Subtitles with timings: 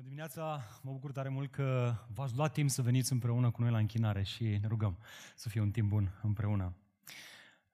[0.00, 0.62] Bună dimineața!
[0.82, 4.22] Mă bucur tare mult că v-ați luat timp să veniți împreună cu noi la închinare
[4.22, 4.98] și ne rugăm
[5.34, 6.74] să fie un timp bun împreună.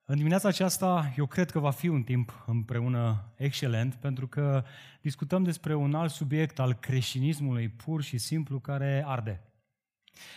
[0.05, 4.65] În dimineața aceasta, eu cred că va fi un timp împreună excelent, pentru că
[5.01, 9.43] discutăm despre un alt subiect al creștinismului pur și simplu care arde,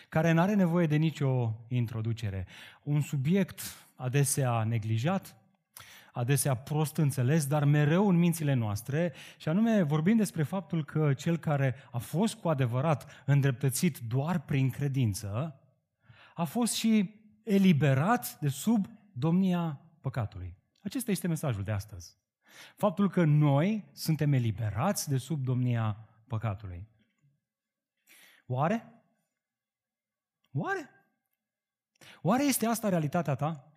[0.10, 2.48] care nu are nevoie de nicio introducere.
[2.84, 3.62] Un subiect
[3.96, 5.39] adesea neglijat,
[6.20, 11.38] adesea prost înțeles, dar mereu în mințile noastre, și anume vorbim despre faptul că cel
[11.38, 15.60] care a fost cu adevărat îndreptățit doar prin credință,
[16.34, 20.58] a fost și eliberat de sub domnia păcatului.
[20.84, 22.18] Acesta este mesajul de astăzi.
[22.76, 26.88] Faptul că noi suntem eliberați de sub domnia păcatului.
[28.46, 29.04] Oare?
[30.52, 30.90] Oare?
[32.22, 33.74] Oare este asta realitatea ta?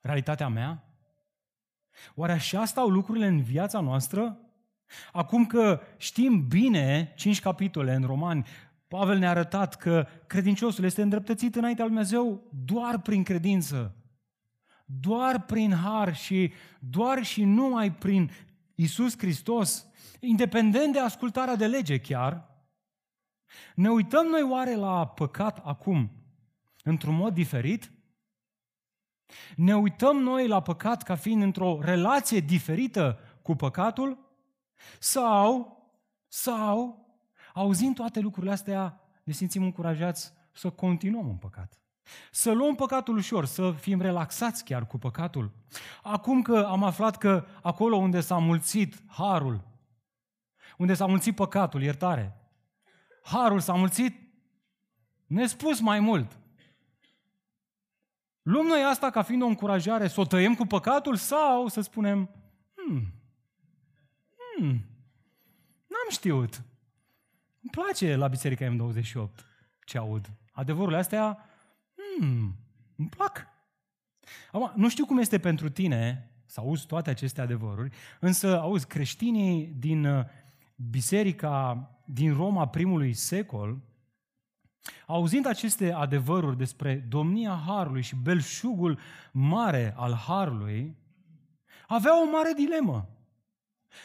[0.00, 0.93] Realitatea mea?
[2.14, 4.38] Oare așa stau lucrurile în viața noastră?
[5.12, 8.46] Acum că știm bine, cinci capitole în Romani,
[8.88, 13.96] Pavel ne-a arătat că credinciosul este îndreptățit înaintea lui Dumnezeu doar prin credință,
[14.84, 18.30] doar prin har și doar și numai prin
[18.74, 19.86] Isus Hristos,
[20.20, 22.48] independent de ascultarea de lege chiar.
[23.74, 26.10] Ne uităm noi oare la păcat acum
[26.82, 27.92] într-un mod diferit?
[29.56, 34.18] Ne uităm noi la păcat ca fiind într-o relație diferită cu păcatul?
[34.98, 35.78] Sau,
[36.28, 37.06] sau,
[37.54, 41.78] auzind toate lucrurile astea, ne simțim încurajați să continuăm în păcat.
[42.30, 45.50] Să luăm păcatul ușor, să fim relaxați chiar cu păcatul.
[46.02, 49.64] Acum că am aflat că acolo unde s-a mulțit harul,
[50.76, 52.36] unde s-a mulțit păcatul, iertare,
[53.22, 54.16] harul s-a mulțit,
[55.26, 56.38] ne spus mai mult.
[58.44, 62.30] Luăm noi asta ca fiind o încurajare să o tăiem cu păcatul sau să spunem,
[62.74, 63.12] hmm,
[64.56, 64.70] hmm,
[65.86, 66.54] n-am știut.
[67.60, 69.44] Îmi place la Biserica M28
[69.84, 70.30] ce aud.
[70.52, 71.38] Adevărurile astea,
[71.94, 72.56] hmm,
[72.96, 73.46] îmi plac.
[74.52, 79.66] Acum, nu știu cum este pentru tine să auzi toate aceste adevăruri, însă, auzi, creștinii
[79.66, 80.24] din uh,
[80.76, 83.82] biserica din Roma primului secol,
[85.06, 88.98] Auzind aceste adevăruri despre domnia Harului și belșugul
[89.32, 90.96] mare al Harului,
[91.86, 93.08] aveau o mare dilemă.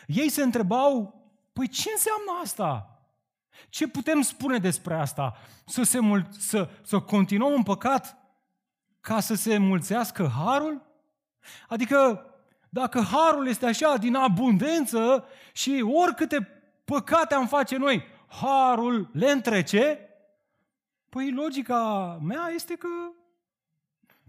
[0.07, 1.21] Ei se întrebau,
[1.53, 2.99] păi ce înseamnă asta?
[3.69, 5.37] Ce putem spune despre asta?
[5.65, 8.17] Să, se mul- să, să continuăm în păcat
[8.99, 10.81] ca să se mulțească Harul?
[11.67, 12.25] Adică,
[12.69, 16.47] dacă Harul este așa din abundență și oricâte
[16.85, 20.08] păcate am face noi, Harul le întrece,
[21.09, 22.87] Păi logica mea este că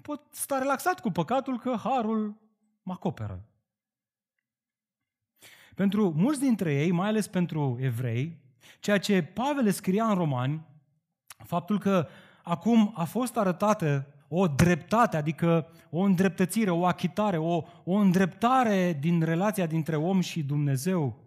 [0.03, 2.35] pot sta relaxat cu păcatul că harul
[2.83, 3.45] mă acoperă.
[5.75, 8.39] Pentru mulți dintre ei, mai ales pentru evrei,
[8.81, 10.67] ceea ce Pavel le scria în romani,
[11.45, 12.09] faptul că
[12.43, 19.23] acum a fost arătată o dreptate, adică o îndreptățire, o achitare, o, o îndreptare din
[19.23, 21.19] relația dintre om și Dumnezeu,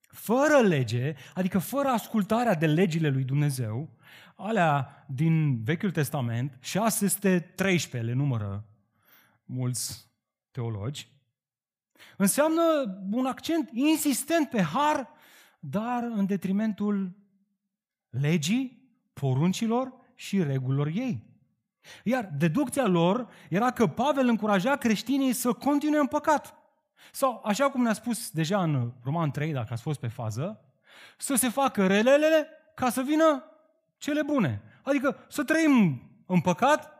[0.00, 3.88] fără lege, adică fără ascultarea de legile lui Dumnezeu,
[4.36, 8.64] alea din Vechiul Testament, 613 le numără
[9.44, 10.10] mulți
[10.50, 11.12] teologi,
[12.16, 12.62] înseamnă
[13.10, 15.08] un accent insistent pe har,
[15.60, 17.16] dar în detrimentul
[18.10, 21.32] legii, poruncilor și regulilor ei.
[22.04, 26.54] Iar deducția lor era că Pavel încuraja creștinii să continue în păcat.
[27.12, 30.60] Sau, așa cum ne-a spus deja în Roman 3, dacă ați fost pe fază,
[31.18, 33.44] să se facă relele ca să vină
[33.98, 34.62] cele bune.
[34.82, 36.94] Adică să trăim în păcat,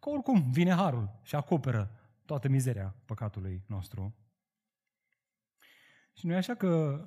[0.00, 1.90] că oricum vine harul și acoperă
[2.24, 4.14] toată mizeria păcatului nostru.
[6.12, 7.04] Și nu e așa că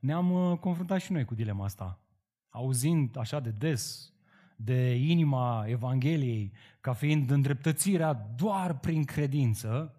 [0.00, 2.00] ne-am uh, confruntat și noi cu dilema asta,
[2.48, 4.12] auzind așa de des
[4.56, 9.96] de inima Evangheliei ca fiind îndreptățirea doar prin credință,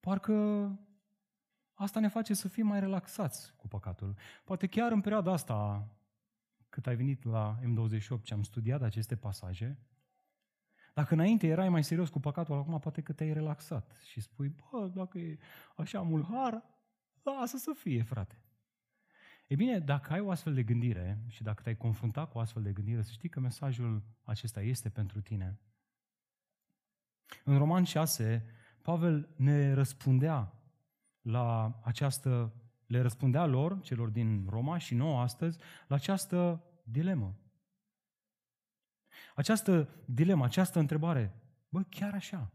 [0.00, 0.32] parcă
[1.74, 4.16] asta ne face să fim mai relaxați cu păcatul.
[4.44, 5.88] Poate chiar în perioada asta
[6.78, 9.78] cât ai venit la M28 și am studiat aceste pasaje,
[10.94, 14.90] dacă înainte erai mai serios cu păcatul, acum poate că te-ai relaxat și spui, bă,
[14.94, 15.38] dacă e
[15.76, 16.62] așa mult har,
[17.22, 18.42] lasă să fie, frate.
[19.46, 22.62] E bine, dacă ai o astfel de gândire și dacă te-ai confruntat cu o astfel
[22.62, 25.58] de gândire, să știi că mesajul acesta este pentru tine.
[27.44, 28.44] În Roman 6,
[28.82, 30.52] Pavel ne răspundea
[31.20, 32.52] la această
[32.88, 37.36] le răspundea lor, celor din Roma și nouă astăzi, la această dilemă.
[39.34, 41.34] Această dilemă, această întrebare,
[41.68, 42.52] bă, chiar așa,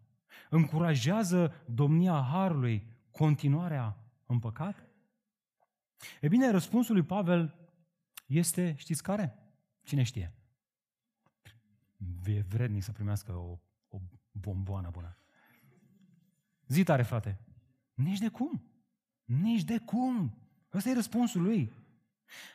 [0.49, 4.87] încurajează domnia Harului continuarea în păcat?
[6.21, 7.55] E bine, răspunsul lui Pavel
[8.27, 9.37] este, știți care?
[9.83, 10.33] Cine știe?
[12.25, 13.99] E vrednic să primească o, o
[14.31, 15.17] bomboană bună.
[16.67, 17.39] Zi tare, frate.
[17.93, 18.72] Nici de cum.
[19.25, 20.37] Nici de cum.
[20.73, 21.71] Ăsta e răspunsul lui.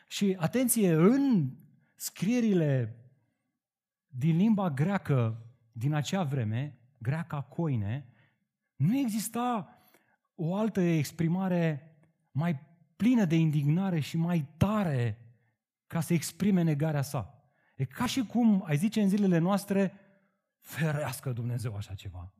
[0.07, 1.51] Și atenție, în
[1.95, 2.95] scrierile
[4.07, 8.07] din limba greacă din acea vreme, greaca coine,
[8.75, 9.77] nu exista
[10.35, 11.95] o altă exprimare
[12.31, 12.59] mai
[12.95, 15.17] plină de indignare și mai tare
[15.87, 17.43] ca să exprime negarea sa.
[17.75, 19.93] E ca și cum ai zice în zilele noastre,
[20.59, 22.33] ferească Dumnezeu așa ceva.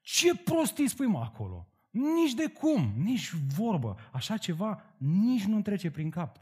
[0.00, 1.71] Ce prostii spui mă acolo?
[1.92, 3.96] Nici de cum, nici vorbă.
[4.12, 6.40] Așa ceva nici nu trece prin cap.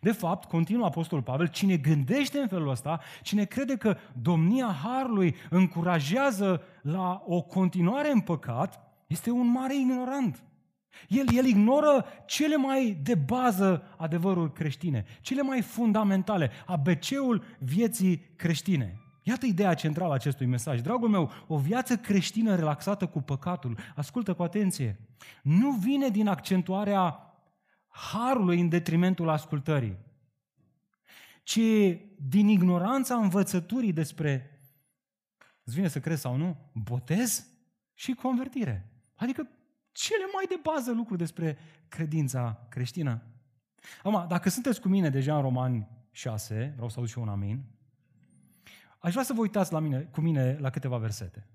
[0.00, 5.34] De fapt, continuă Apostolul Pavel, cine gândește în felul ăsta, cine crede că domnia Harului
[5.50, 10.42] încurajează la o continuare în păcat, este un mare ignorant.
[11.08, 19.07] El, el ignoră cele mai de bază adevăruri creștine, cele mai fundamentale, ABC-ul vieții creștine.
[19.28, 20.80] Iată ideea centrală a acestui mesaj.
[20.80, 25.00] Dragul meu, o viață creștină relaxată cu păcatul, ascultă cu atenție,
[25.42, 27.34] nu vine din accentuarea
[27.88, 29.98] harului în detrimentul ascultării,
[31.42, 31.60] ci
[32.16, 34.60] din ignoranța învățăturii despre,
[35.62, 37.46] îți vine să crezi sau nu, botez
[37.94, 38.92] și convertire.
[39.14, 39.48] Adică
[39.92, 41.58] cele mai de bază lucruri despre
[41.88, 43.22] credința creștină.
[43.98, 47.64] Acum, dacă sunteți cu mine deja în Romani 6, vreau să aud și un amin,
[48.98, 51.48] aș vrea să vă uitați la mine, cu mine la câteva versete.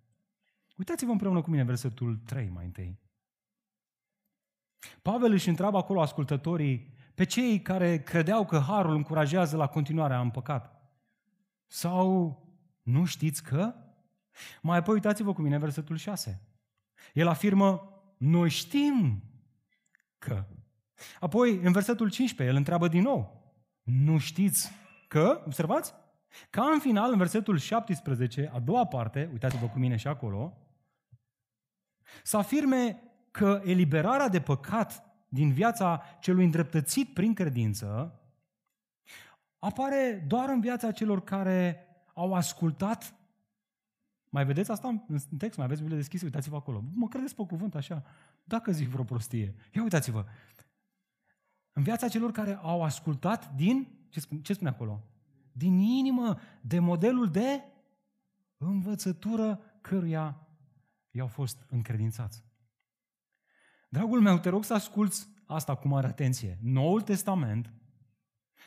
[0.77, 2.99] Uitați-vă împreună cu mine versetul 3 mai întâi.
[5.01, 10.29] Pavel își întreabă acolo ascultătorii pe cei care credeau că harul încurajează la continuarea în
[10.29, 10.91] păcat.
[11.67, 12.37] Sau
[12.81, 13.73] nu știți că?
[14.61, 16.41] Mai apoi uitați-vă cu mine versetul 6.
[17.13, 19.23] El afirmă, noi știm
[20.17, 20.45] că.
[21.19, 23.53] Apoi, în versetul 15, el întreabă din nou,
[23.83, 24.71] nu știți
[25.07, 25.41] că?
[25.45, 25.93] Observați?
[26.49, 30.57] Ca în final, în versetul 17, a doua parte, uitați-vă cu mine și acolo,
[32.23, 33.01] să afirme
[33.31, 38.17] că eliberarea de păcat din viața celui îndreptățit prin credință
[39.63, 43.15] apare doar în viața celor care au ascultat.
[44.29, 45.57] Mai vedeți asta în text?
[45.57, 46.25] Mai aveți Biblia deschisă?
[46.25, 46.83] Uitați-vă acolo.
[46.93, 48.03] Mă credeți pe cuvânt așa?
[48.43, 49.55] Dacă zic vreo prostie.
[49.73, 50.25] Ia uitați-vă.
[51.71, 55.03] În viața celor care au ascultat din, ce spune, ce spune acolo?
[55.53, 57.63] Din inimă, de modelul de
[58.57, 60.47] învățătură căruia
[61.11, 62.45] i-au fost încredințați.
[63.89, 66.57] Dragul meu, te rog să asculți asta cu mare atenție.
[66.61, 67.73] Noul Testament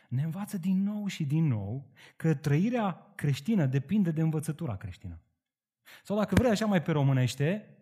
[0.09, 5.21] ne învață din nou și din nou că trăirea creștină depinde de învățătura creștină.
[6.03, 7.77] Sau dacă vrei așa mai pe românește,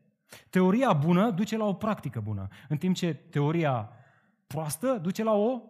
[0.50, 3.90] teoria bună duce la o practică bună, în timp ce teoria
[4.46, 5.60] proastă duce la o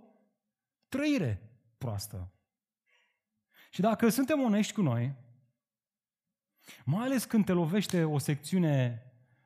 [0.88, 2.33] trăire proastă.
[3.75, 5.15] Și dacă suntem onești cu noi,
[6.85, 9.03] mai ales când te lovește o secțiune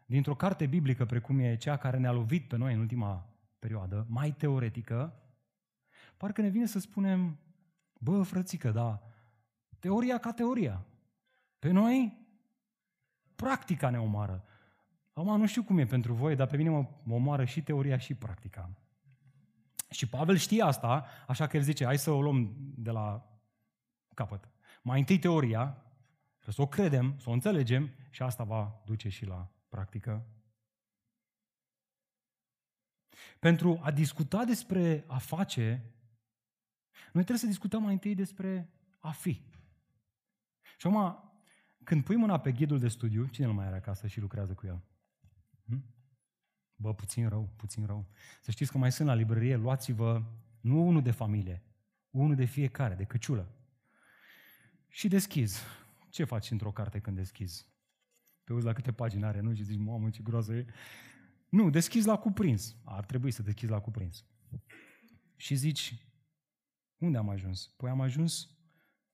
[0.06, 3.28] dintr-o carte biblică precum e cea care ne-a lovit pe noi în ultima
[3.58, 5.22] perioadă, mai teoretică,
[6.16, 7.38] parcă ne vine să spunem,
[7.98, 9.02] bă, frățică, da,
[9.78, 10.84] teoria ca teoria.
[11.58, 12.26] Pe noi,
[13.36, 14.44] practica ne omoară.
[15.12, 16.70] Acum nu știu cum e pentru voi, dar pe mine
[17.02, 18.70] mă omoară și teoria și practica.
[19.90, 23.32] Și Pavel știe asta, așa că el zice, hai să o luăm de la
[24.18, 24.48] capăt.
[24.82, 25.82] Mai întâi teoria,
[26.48, 30.26] să o credem, să o înțelegem și asta va duce și la practică.
[33.38, 35.84] Pentru a discuta despre a face,
[37.12, 39.42] noi trebuie să discutăm mai întâi despre a fi.
[40.76, 41.32] Și acum,
[41.84, 44.66] când pui mâna pe ghidul de studiu, cine îl mai are acasă și lucrează cu
[44.66, 44.82] el?
[45.64, 45.84] Hm?
[46.74, 48.06] Bă, puțin rău, puțin rău.
[48.40, 50.22] Să știți că mai sunt la librărie, luați-vă
[50.60, 51.62] nu unul de familie,
[52.10, 53.57] unul de fiecare, de căciulă.
[54.88, 55.62] Și deschizi.
[56.10, 57.66] Ce faci într-o carte când deschizi?
[58.44, 59.54] Te uiți la câte pagini are, nu?
[59.54, 60.66] Și zici, mamă, ce groază e.
[61.48, 62.76] Nu, deschizi la cuprins.
[62.84, 64.24] Ar trebui să deschizi la cuprins.
[65.36, 66.08] Și zici,
[66.98, 67.66] unde am ajuns?
[67.76, 68.48] Păi am ajuns,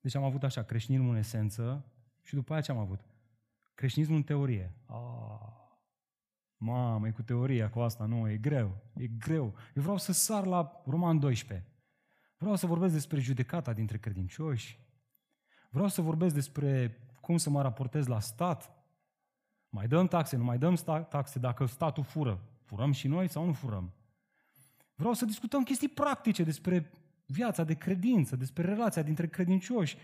[0.00, 3.00] deci am avut așa, creștinismul în esență și după aia ce am avut?
[3.74, 4.74] Creștinismul în teorie.
[4.86, 5.54] Ah,
[6.56, 9.54] mamă, e cu teoria, cu asta, nu, e greu, e greu.
[9.74, 11.68] Eu vreau să sar la Roman 12.
[12.36, 14.83] Vreau să vorbesc despre judecata dintre credincioși.
[15.74, 18.70] Vreau să vorbesc despre cum să mă raportez la stat.
[19.68, 20.74] Mai dăm taxe, nu mai dăm
[21.08, 22.40] taxe dacă statul fură.
[22.64, 23.92] Furăm și noi sau nu furăm?
[24.94, 26.90] Vreau să discutăm chestii practice despre
[27.26, 29.96] viața de credință, despre relația dintre credincioși.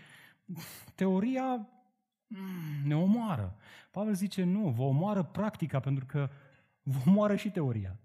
[0.95, 1.69] Teoria
[2.27, 3.55] mm, ne omoară.
[3.91, 6.29] Pavel zice, nu, vă omoară practica pentru că
[6.81, 7.99] vă omoară și teoria.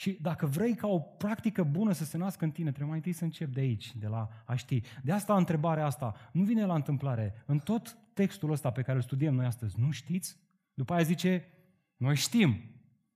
[0.00, 3.12] Și dacă vrei ca o practică bună să se nască în tine, trebuie mai întâi
[3.12, 4.80] să începi de aici, de la a ști.
[5.02, 7.42] De asta întrebarea asta nu vine la întâmplare.
[7.46, 10.36] În tot textul ăsta pe care îl studiem noi astăzi, nu știți?
[10.74, 11.44] După aia zice,
[11.96, 12.60] noi știm.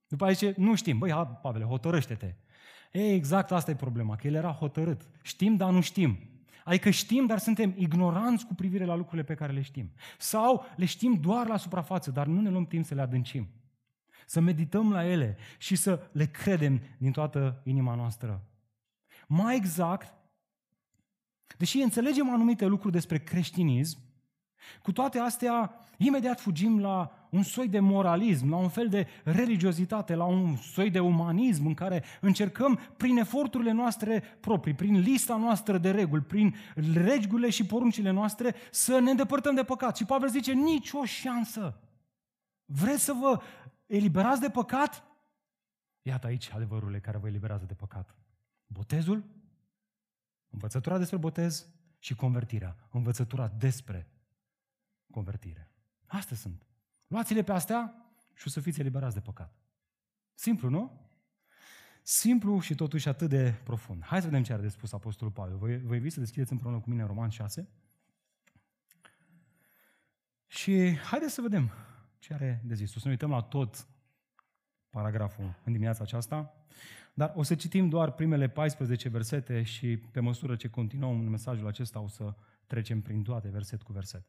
[0.09, 0.99] După aia zice, nu știm.
[0.99, 2.35] Băi, ha, Pavele, hotărăște-te.
[2.93, 5.09] Ei, exact asta e problema, că el era hotărât.
[5.23, 6.19] Știm, dar nu știm.
[6.64, 9.93] Adică știm, dar suntem ignoranți cu privire la lucrurile pe care le știm.
[10.19, 13.49] Sau le știm doar la suprafață, dar nu ne luăm timp să le adâncim.
[14.26, 18.43] Să medităm la ele și să le credem din toată inima noastră.
[19.26, 20.14] Mai exact,
[21.59, 23.99] deși înțelegem anumite lucruri despre creștinism,
[24.83, 30.14] cu toate astea, imediat fugim la un soi de moralism, la un fel de religiozitate,
[30.14, 35.78] la un soi de umanism în care încercăm prin eforturile noastre proprii, prin lista noastră
[35.78, 36.54] de reguli, prin
[36.95, 39.97] regulile și poruncile noastre să ne îndepărtăm de păcat.
[39.97, 41.78] Și Pavel zice, nicio șansă.
[42.64, 43.40] Vreți să vă
[43.87, 45.05] eliberați de păcat?
[46.03, 48.14] Iată aici adevărurile care vă eliberează de păcat.
[48.67, 49.25] Botezul,
[50.49, 52.76] învățătura despre botez și convertirea.
[52.91, 54.09] Învățătura despre
[55.11, 55.71] convertire.
[56.07, 56.67] Astea sunt.
[57.07, 57.95] Luați-le pe astea
[58.35, 59.55] și o să fiți eliberați de păcat.
[60.35, 61.09] Simplu, nu?
[62.03, 64.05] Simplu și totuși atât de profund.
[64.05, 65.57] Hai să vedem ce are de spus Apostolul Pavel.
[65.57, 67.69] Vă, vă invit să deschideți împreună cu mine în Roman 6.
[70.47, 71.71] Și haideți să vedem
[72.25, 72.95] ce are de zis.
[72.95, 73.88] O să ne uităm la tot
[74.90, 76.54] paragraful în dimineața aceasta,
[77.14, 81.66] dar o să citim doar primele 14 versete și pe măsură ce continuăm în mesajul
[81.66, 82.35] acesta o să
[82.66, 84.26] trecem prin toate verset cu verset.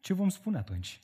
[0.00, 1.00] Ce vom spune atunci?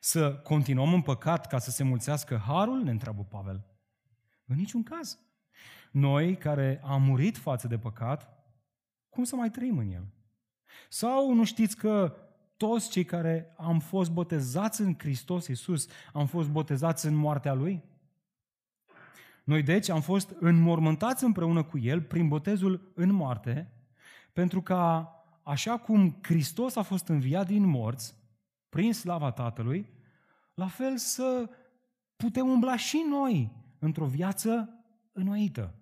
[0.00, 2.82] Să continuăm în păcat ca să se mulțească harul?
[2.82, 3.64] Ne întreabă Pavel.
[4.44, 5.18] În niciun caz.
[5.90, 8.46] Noi care am murit față de păcat,
[9.08, 10.06] cum să mai trăim în el?
[10.88, 12.16] Sau nu știți că
[12.56, 17.82] toți cei care am fost botezați în Hristos Iisus, am fost botezați în moartea Lui?
[19.44, 23.72] Noi deci am fost înmormântați împreună cu El prin botezul în moarte,
[24.32, 28.14] pentru ca așa cum Hristos a fost înviat din morți,
[28.68, 29.90] prin slava Tatălui,
[30.54, 31.50] la fel să
[32.16, 34.68] putem umbla și noi într-o viață
[35.12, 35.74] înnoită.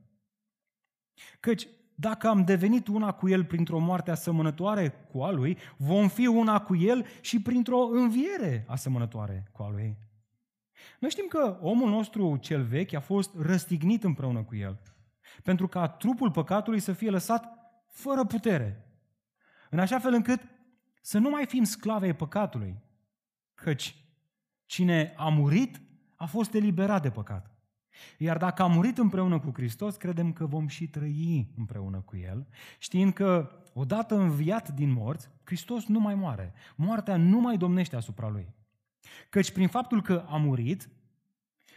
[1.41, 1.69] Căci
[2.01, 6.61] dacă am devenit una cu El printr-o moarte asemănătoare cu a Lui, vom fi una
[6.61, 9.99] cu El și printr-o înviere asemănătoare cu a Lui.
[10.99, 14.81] Noi știm că omul nostru cel vechi a fost răstignit împreună cu El,
[15.43, 17.45] pentru ca trupul păcatului să fie lăsat
[17.89, 18.85] fără putere,
[19.71, 20.41] în așa fel încât
[21.03, 22.83] să nu mai fim sclave păcatului,
[23.55, 24.05] căci
[24.67, 25.81] cine a murit
[26.17, 27.60] a fost eliberat de păcat.
[28.19, 32.47] Iar dacă am murit împreună cu Hristos, credem că vom și trăi împreună cu El,
[32.79, 36.53] știind că odată înviat din morți, Hristos nu mai moare.
[36.77, 38.55] Moartea nu mai domnește asupra Lui.
[39.29, 40.89] Căci prin faptul că a murit,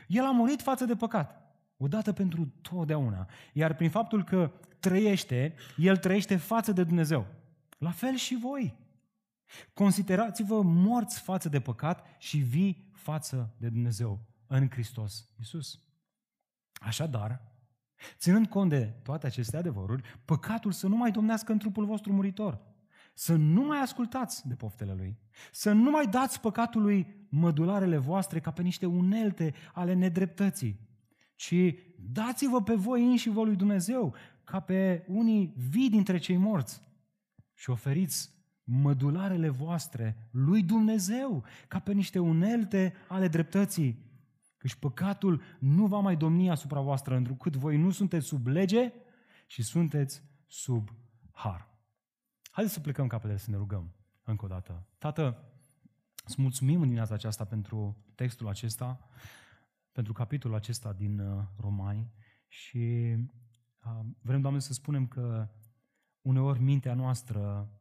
[0.07, 1.55] El a murit față de păcat.
[1.77, 3.27] Odată pentru totdeauna.
[3.53, 7.27] Iar prin faptul că trăiește, El trăiește față de Dumnezeu.
[7.77, 8.75] La fel și voi.
[9.73, 15.79] Considerați-vă morți față de păcat și vii față de Dumnezeu în Hristos Iisus.
[16.85, 17.41] Așadar,
[18.17, 22.61] ținând cont de toate aceste adevăruri, păcatul să nu mai domnească în trupul vostru muritor,
[23.13, 25.17] să nu mai ascultați de poftele lui,
[25.51, 30.79] să nu mai dați păcatului mădularele voastre ca pe niște unelte ale nedreptății,
[31.35, 31.55] ci
[32.11, 36.81] dați-vă pe voi înși vă lui Dumnezeu ca pe unii vii dintre cei morți.
[37.53, 38.31] Și oferiți
[38.63, 44.11] mădularele voastre lui Dumnezeu ca pe niște unelte ale dreptății.
[44.63, 48.93] Căci păcatul nu va mai domni asupra voastră, întrucât voi nu sunteți sub lege,
[49.47, 50.89] și sunteți sub
[51.31, 51.69] har.
[52.51, 54.87] Haideți să plecăm capetele să ne rugăm încă o dată.
[54.97, 55.51] Tată,
[56.25, 59.07] îți mulțumim în dimineața aceasta pentru textul acesta,
[59.91, 62.13] pentru capitolul acesta din uh, Romani
[62.47, 63.15] și
[63.85, 65.49] uh, vrem, Doamne, să spunem că
[66.21, 67.71] uneori mintea noastră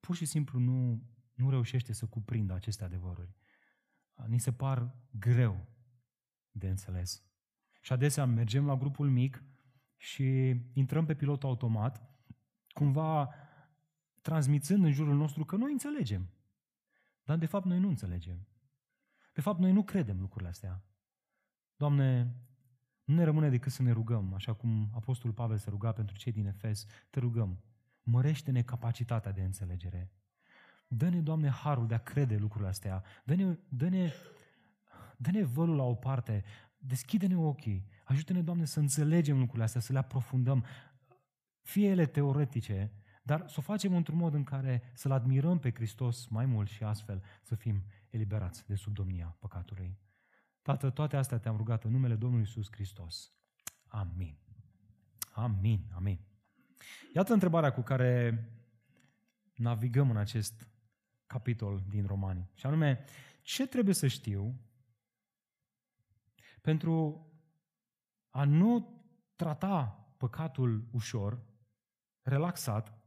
[0.00, 1.02] pur și simplu nu,
[1.34, 3.34] nu reușește să cuprindă aceste adevăruri.
[4.26, 5.66] Ni se par greu
[6.58, 7.24] de înțeles.
[7.80, 9.44] Și adesea mergem la grupul mic
[9.96, 10.24] și
[10.72, 12.02] intrăm pe pilot automat,
[12.68, 13.34] cumva
[14.20, 16.28] transmițând în jurul nostru că noi înțelegem.
[17.24, 18.46] Dar de fapt noi nu înțelegem.
[19.32, 20.82] De fapt noi nu credem lucrurile astea.
[21.76, 22.34] Doamne,
[23.04, 26.32] nu ne rămâne decât să ne rugăm, așa cum Apostolul Pavel se ruga pentru cei
[26.32, 27.62] din Efes, te rugăm,
[28.02, 30.10] mărește-ne capacitatea de înțelegere.
[30.88, 33.04] Dă-ne, Doamne, harul de a crede lucrurile astea.
[33.24, 34.12] Dă-ne, dă-ne,
[35.16, 36.44] dă-ne vălul la o parte,
[36.78, 40.64] deschide-ne ochii, ajută-ne, Doamne, să înțelegem lucrurile astea, să le aprofundăm,
[41.62, 42.92] fie ele teoretice,
[43.22, 46.82] dar să o facem într-un mod în care să-L admirăm pe Hristos mai mult și
[46.82, 49.98] astfel să fim eliberați de sub domnia păcatului.
[50.62, 53.32] Tată, toate astea te-am rugat în numele Domnului Iisus Hristos.
[53.86, 54.38] Amin.
[55.30, 56.20] Amin, amin.
[57.14, 58.44] Iată întrebarea cu care
[59.54, 60.68] navigăm în acest
[61.26, 62.50] capitol din Romani.
[62.54, 63.04] Și anume,
[63.42, 64.60] ce trebuie să știu
[66.66, 67.26] pentru
[68.30, 69.02] a nu
[69.34, 71.42] trata păcatul ușor,
[72.22, 72.98] relaxat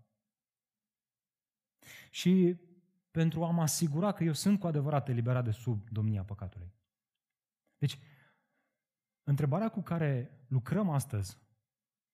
[2.09, 2.57] și
[3.11, 6.73] pentru a mă asigura că eu sunt cu adevărat eliberat de sub domnia păcatului.
[7.77, 7.99] Deci,
[9.23, 11.37] întrebarea cu care lucrăm astăzi,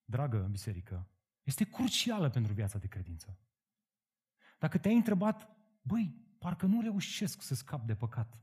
[0.06, 1.08] dragă biserică,
[1.44, 3.40] este crucială pentru viața de credință.
[4.60, 5.50] Dacă te-ai întrebat,
[5.82, 8.38] băi, parcă nu reușesc să scap de păcat.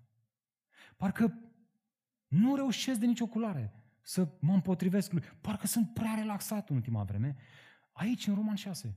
[0.97, 1.52] Parcă
[2.33, 5.23] nu reușesc de nicio culoare să mă împotrivesc lui.
[5.41, 7.37] Parcă sunt prea relaxat în ultima vreme.
[7.93, 8.97] Aici, în Roman 6,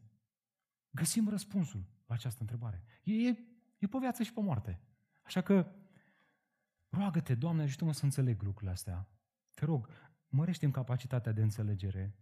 [0.89, 2.83] găsim răspunsul la această întrebare.
[3.03, 3.37] E, e,
[3.77, 4.81] e pe viață și pe moarte.
[5.23, 5.71] Așa că
[6.89, 9.07] roagă-te, Doamne, ajută-mă să înțeleg lucrurile astea.
[9.53, 9.89] Te rog,
[10.27, 12.15] mărește-mi capacitatea de înțelegere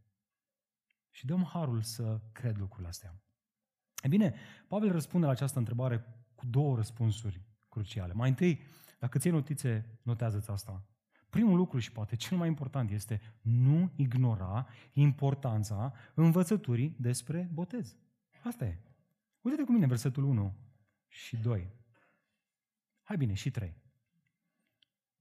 [1.09, 3.21] și dăm harul să cred lucrurile astea.
[4.03, 4.35] E bine,
[4.67, 6.05] Pavel răspunde la această întrebare
[6.35, 8.13] cu două răspunsuri cruciale.
[8.13, 8.61] Mai întâi,
[8.99, 10.87] dacă ții notițe, notează-ți asta.
[11.33, 17.95] Primul lucru și poate cel mai important este nu ignora importanța învățăturii despre botez.
[18.43, 18.79] Asta e.
[19.41, 20.53] Uite-te cu mine versetul 1
[21.07, 21.69] și 2.
[23.03, 23.75] Hai bine, și 3.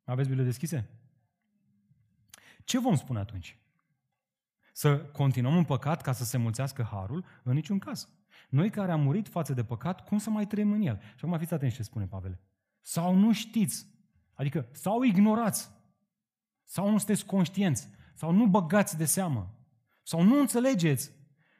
[0.04, 0.88] Aveți Biblie deschise?
[2.64, 3.58] Ce vom spune atunci?
[4.72, 7.24] Să continuăm în păcat ca să se mulțească harul?
[7.42, 8.08] În niciun caz.
[8.48, 11.00] Noi care am murit față de păcat, cum să mai trăim în el?
[11.16, 12.40] Și acum fiți atenți ce spune Pavel.
[12.80, 13.86] Sau nu știți,
[14.34, 15.80] adică sau ignorați,
[16.64, 19.54] sau nu sunteți conștienți, sau nu băgați de seamă,
[20.02, 21.12] sau nu înțelegeți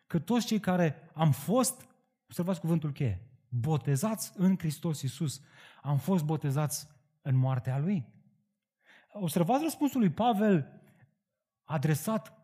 [0.06, 1.88] că toți cei care am fost,
[2.24, 5.40] observați cuvântul cheie, botezați în Hristos Iisus,
[5.82, 6.88] am fost botezați
[7.22, 8.06] în moartea Lui.
[9.12, 10.80] Observați răspunsul lui Pavel
[11.64, 12.38] adresat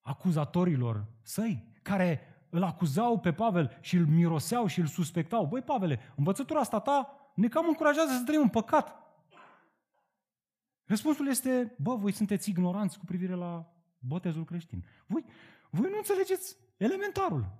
[0.00, 2.20] acuzatorilor săi, care
[2.50, 5.46] îl acuzau pe Pavel și îl miroseau și îl suspectau.
[5.46, 8.96] Băi, Pavele, învățătura asta ta ne cam încurajează să trăim în păcat.
[10.88, 14.84] Răspunsul este, bă, voi sunteți ignoranți cu privire la botezul creștin.
[15.06, 15.24] Voi,
[15.70, 17.52] voi nu înțelegeți elementarul.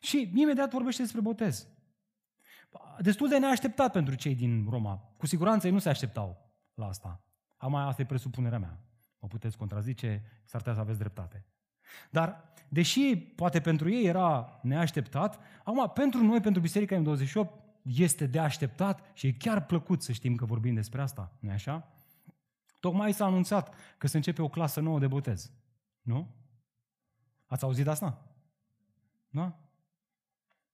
[0.00, 1.68] Și imediat vorbește despre botez.
[2.98, 4.96] Destul de neașteptat pentru cei din Roma.
[5.16, 7.24] Cu siguranță ei nu se așteptau la asta.
[7.56, 8.78] Acum asta e presupunerea mea.
[9.18, 11.46] Mă puteți contrazice, s-ar putea să aveți dreptate.
[12.10, 18.38] Dar, deși poate pentru ei era neașteptat, acum pentru noi, pentru Biserica M28, este de
[18.38, 21.92] așteptat și e chiar plăcut să știm că vorbim despre asta, nu așa?
[22.80, 25.52] Tocmai s-a anunțat că se începe o clasă nouă de botez.
[26.02, 26.34] Nu?
[27.46, 28.36] Ați auzit asta?
[29.28, 29.58] Da?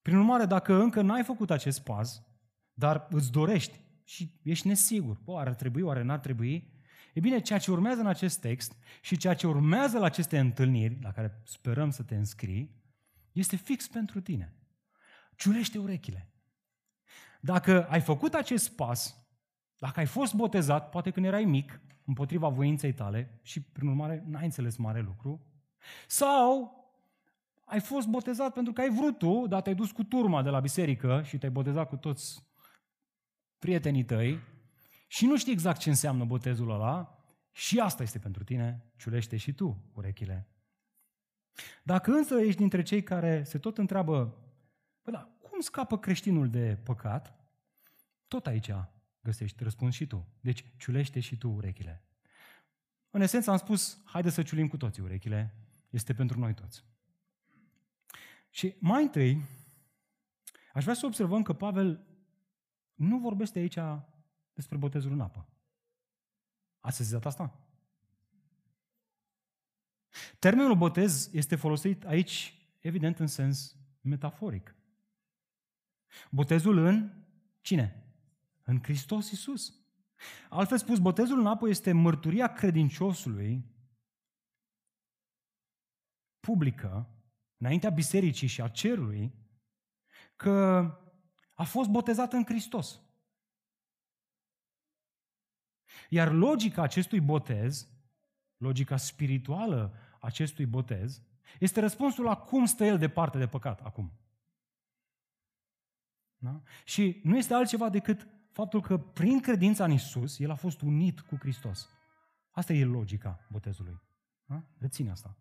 [0.01, 2.23] Prin urmare, dacă încă n-ai făcut acest pas,
[2.73, 6.71] dar îți dorești și ești nesigur, bă, ar trebui, oare n-ar trebui,
[7.13, 10.99] E bine, ceea ce urmează în acest text și ceea ce urmează la aceste întâlniri,
[11.01, 12.75] la care sperăm să te înscrii,
[13.31, 14.53] este fix pentru tine.
[15.35, 16.30] Ciulește urechile.
[17.41, 19.25] Dacă ai făcut acest pas,
[19.77, 24.43] dacă ai fost botezat, poate când erai mic, împotriva voinței tale și, prin urmare, n-ai
[24.43, 25.45] înțeles mare lucru,
[26.07, 26.79] sau
[27.65, 30.59] ai fost botezat pentru că ai vrut tu, dar te-ai dus cu turma de la
[30.59, 32.43] biserică și te-ai botezat cu toți
[33.59, 34.39] prietenii tăi
[35.07, 39.53] și nu știi exact ce înseamnă botezul ăla, și asta este pentru tine, ciulește și
[39.53, 40.47] tu urechile.
[41.83, 44.37] Dacă însă ești dintre cei care se tot întreabă,
[45.03, 45.29] bă, da,
[45.61, 47.39] cum scapă creștinul de păcat?
[48.27, 48.71] Tot aici
[49.19, 50.27] găsești răspuns și tu.
[50.39, 52.03] Deci ciulește și tu urechile.
[53.09, 55.55] În esență am spus, haide să ciulim cu toții urechile,
[55.89, 56.83] este pentru noi toți.
[58.49, 59.41] Și mai întâi,
[60.73, 62.05] aș vrea să observăm că Pavel
[62.93, 63.77] nu vorbește aici
[64.53, 65.47] despre botezul în apă.
[66.79, 67.59] Ați sezizat asta?
[70.39, 74.75] Termenul botez este folosit aici, evident, în sens metaforic.
[76.29, 77.13] Botezul în
[77.61, 78.05] cine?
[78.63, 79.73] În Hristos Iisus.
[80.49, 83.65] Altfel spus, botezul în apă este mărturia credinciosului
[86.39, 87.09] publică,
[87.57, 89.33] înaintea bisericii și a cerului,
[90.35, 90.49] că
[91.53, 92.99] a fost botezat în Hristos.
[96.09, 97.89] Iar logica acestui botez,
[98.57, 101.21] logica spirituală acestui botez,
[101.59, 104.11] este răspunsul la cum stă el departe de păcat acum.
[106.41, 106.61] Da?
[106.83, 111.19] Și nu este altceva decât faptul că prin credința în Isus, el a fost unit
[111.19, 111.89] cu Hristos.
[112.51, 114.01] Asta e logica botezului.
[114.45, 114.63] Da?
[114.77, 115.37] Reține asta.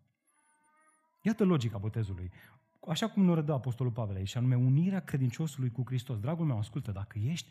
[1.22, 2.32] Iată logica botezului.
[2.88, 6.18] Așa cum ne redă Apostolul Pavel aici, și anume unirea credinciosului cu Hristos.
[6.18, 7.48] Dragul meu, ascultă, dacă ești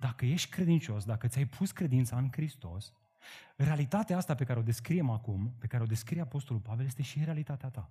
[0.00, 2.92] dacă ești credincios, dacă ți-ai pus credința în Hristos,
[3.56, 7.24] realitatea asta pe care o descriem acum, pe care o descrie Apostolul Pavel, este și
[7.24, 7.90] realitatea ta.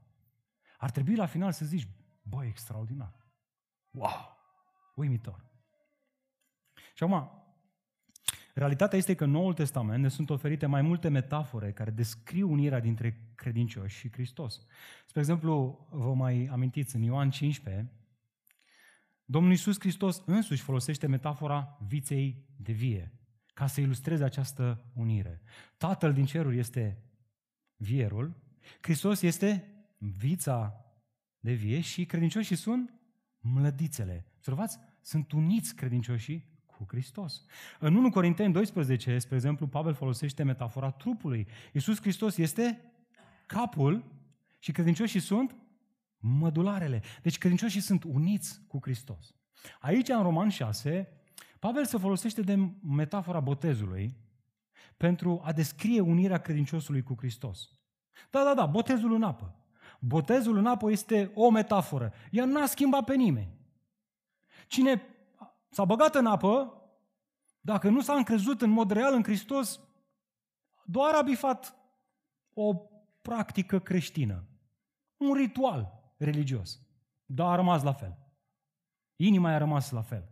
[0.78, 1.88] Ar trebui la final să zici,
[2.22, 3.14] băi, extraordinar.
[3.92, 4.38] Wow!
[5.00, 5.46] Uimitor.
[6.94, 7.30] Și acum,
[8.54, 12.80] realitatea este că în Noul Testament ne sunt oferite mai multe metafore care descriu unirea
[12.80, 14.66] dintre credincioși și Hristos.
[15.06, 17.92] Spre exemplu, vă mai amintiți, în Ioan 15,
[19.26, 23.14] Domnul Iisus Hristos însuși folosește metafora viței de vie
[23.54, 25.42] ca să ilustreze această unire.
[25.78, 27.04] Tatăl din ceruri este
[27.76, 28.36] vierul,
[28.82, 30.86] Hristos este vița
[31.40, 32.94] de vie și credincioșii sunt
[33.40, 34.26] mlădițele.
[34.36, 34.80] Observați?
[35.10, 37.45] Sunt uniți credincioșii cu Hristos.
[37.80, 41.48] În 1 Corinteni 12, spre exemplu, Pavel folosește metafora trupului.
[41.74, 42.91] Iisus Hristos este
[43.45, 44.04] capul
[44.60, 45.56] și credincioșii sunt
[46.17, 47.02] mădularele.
[47.22, 49.36] Deci credincioșii sunt uniți cu Hristos.
[49.80, 51.08] Aici, în Roman 6,
[51.60, 54.17] Pavel se folosește de metafora botezului
[54.98, 57.69] pentru a descrie unirea credinciosului cu Hristos.
[58.30, 59.56] Da, da, da, botezul în apă.
[60.00, 62.13] Botezul în apă este o metaforă.
[62.32, 63.59] Ea n-a schimbat pe nimeni.
[64.69, 65.01] Cine
[65.69, 66.73] s-a băgat în apă,
[67.62, 69.79] dacă nu s-a încrezut în mod real în Hristos,
[70.86, 71.75] doar a bifat
[72.53, 72.73] o
[73.21, 74.43] practică creștină,
[75.17, 76.79] un ritual religios,
[77.25, 78.17] dar a rămas la fel.
[79.15, 80.29] Inima a rămas la fel.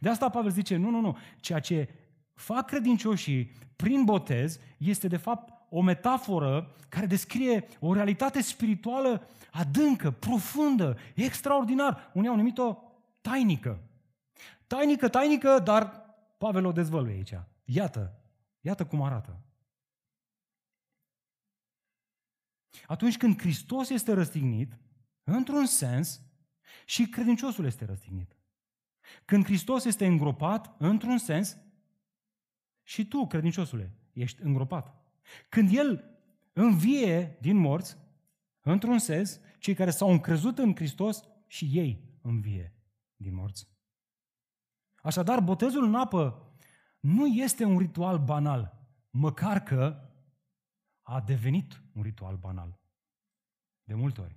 [0.00, 1.88] De asta Pavel zice, nu, nu, nu, ceea ce
[2.34, 10.10] fac credincioșii prin botez este de fapt o metaforă care descrie o realitate spirituală adâncă,
[10.10, 12.10] profundă, extraordinar.
[12.14, 12.87] Unii au numit-o
[13.28, 13.82] tainică.
[14.66, 16.06] Tainică, tainică, dar
[16.38, 17.34] Pavel o dezvăluie aici.
[17.64, 18.20] Iată,
[18.60, 19.42] iată cum arată.
[22.86, 24.78] Atunci când Hristos este răstignit,
[25.24, 26.22] într-un sens,
[26.86, 28.36] și credinciosul este răstignit.
[29.24, 31.56] Când Hristos este îngropat, într-un sens,
[32.82, 34.94] și tu, credinciosule, ești îngropat.
[35.48, 36.04] Când El
[36.52, 37.96] învie din morți,
[38.60, 42.77] într-un sens, cei care s-au încrezut în Hristos și ei învie
[43.18, 43.68] din morți.
[45.02, 46.52] Așadar, botezul în apă
[47.00, 50.10] nu este un ritual banal, măcar că
[51.02, 52.80] a devenit un ritual banal.
[53.82, 54.36] De multe ori.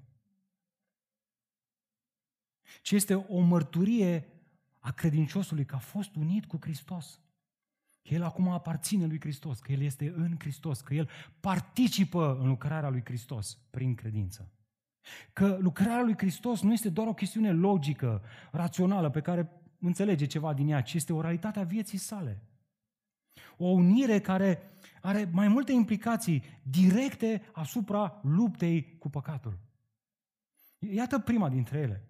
[2.81, 4.41] Ci este o mărturie
[4.79, 7.21] a credinciosului că a fost unit cu Hristos.
[8.03, 12.47] Că el acum aparține lui Hristos, că el este în Hristos, că el participă în
[12.47, 14.51] lucrarea lui Hristos prin credință.
[15.33, 20.53] Că lucrarea lui Hristos nu este doar o chestiune logică, rațională, pe care înțelege ceva
[20.53, 22.41] din ea, ci este o realitate a vieții sale.
[23.57, 29.57] O unire care are mai multe implicații directe asupra luptei cu păcatul.
[30.79, 32.05] Iată prima dintre ele.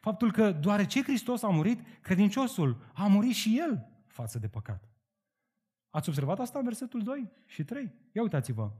[0.00, 4.88] Faptul că deoarece Hristos a murit, credinciosul a murit și el față de păcat.
[5.90, 7.92] Ați observat asta în versetul 2 și 3?
[8.12, 8.70] Ia uitați-vă.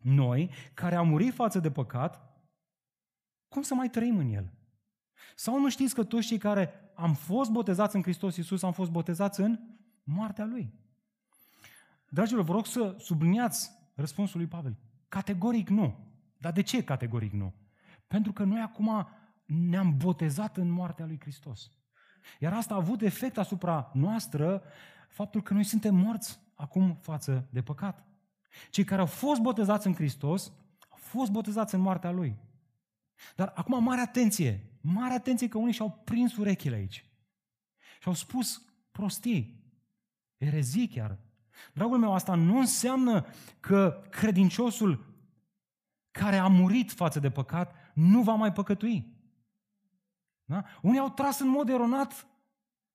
[0.00, 2.33] Noi, care am murit față de păcat,
[3.54, 4.52] cum să mai trăim în el?
[5.34, 8.90] Sau nu știți că toți cei care am fost botezați în Hristos Iisus am fost
[8.90, 9.58] botezați în
[10.04, 10.72] moartea Lui?
[12.08, 14.76] Dragilor, vă rog să subliniați răspunsul lui Pavel.
[15.08, 15.94] Categoric nu.
[16.38, 17.54] Dar de ce categoric nu?
[18.06, 19.08] Pentru că noi acum
[19.44, 21.72] ne-am botezat în moartea lui Hristos.
[22.38, 24.62] Iar asta a avut efect asupra noastră
[25.08, 28.06] faptul că noi suntem morți acum față de păcat.
[28.70, 30.52] Cei care au fost botezați în Hristos
[30.88, 32.36] au fost botezați în moartea Lui.
[33.36, 37.04] Dar acum mare atenție, mare atenție că unii și-au prins urechile aici.
[38.00, 39.62] Și au spus prostii,
[40.36, 41.18] erezii chiar.
[41.72, 43.26] Dragul meu, asta nu înseamnă
[43.60, 45.14] că credinciosul
[46.10, 49.12] care a murit față de păcat nu va mai păcătui.
[50.44, 50.64] Da?
[50.82, 52.26] Unii au tras în mod eronat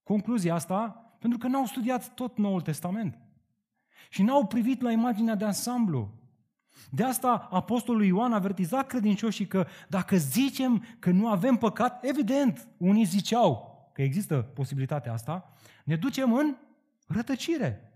[0.04, 3.18] concluzia asta pentru că n-au studiat tot Noul Testament.
[4.10, 6.19] Și n-au privit la imaginea de ansamblu.
[6.90, 13.06] De asta Apostolul Ioan avertiza credincioșii că dacă zicem că nu avem păcat, evident, unii
[13.06, 16.56] ziceau că există posibilitatea asta, ne ducem în
[17.08, 17.90] rătăcire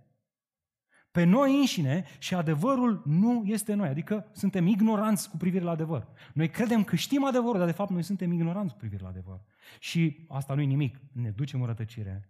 [1.14, 3.88] pe noi înșine și adevărul nu este noi.
[3.88, 6.08] Adică suntem ignoranți cu privire la adevăr.
[6.34, 9.42] Noi credem că știm adevărul, dar de fapt noi suntem ignoranți cu privire la adevăr.
[9.80, 12.30] Și asta nu e nimic, ne ducem în rătăcire.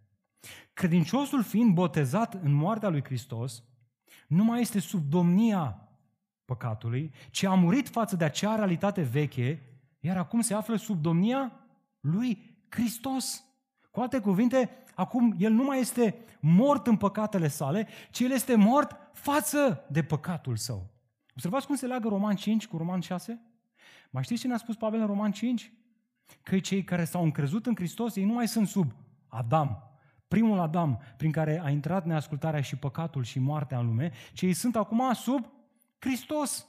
[0.74, 3.64] Credinciosul fiind botezat în moartea lui Hristos,
[4.28, 5.90] nu mai este sub domnia
[6.54, 9.62] păcatului, ci a murit față de acea realitate veche,
[10.00, 11.52] iar acum se află sub domnia
[12.00, 13.44] lui Hristos.
[13.92, 18.56] Cu alte cuvinte, acum el nu mai este mort în păcatele sale, ci el este
[18.56, 20.92] mort față de păcatul său.
[21.34, 23.42] Observați cum se leagă Roman 5 cu Roman 6?
[24.10, 25.74] Mai știți ce ne-a spus Pavel în Roman 5?
[26.44, 28.92] Că cei care s-au încrezut în Hristos, ei nu mai sunt sub
[29.28, 29.84] Adam,
[30.28, 34.54] primul Adam, prin care a intrat neascultarea și păcatul și moartea în lume, ci ei
[34.54, 35.53] sunt acum sub
[36.04, 36.68] Hristos,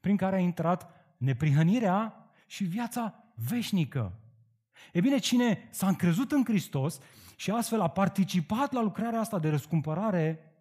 [0.00, 4.18] prin care a intrat neprihănirea și viața veșnică.
[4.92, 6.98] E bine, cine s-a încrezut în Hristos
[7.36, 10.54] și astfel a participat la lucrarea asta de răscumpărare,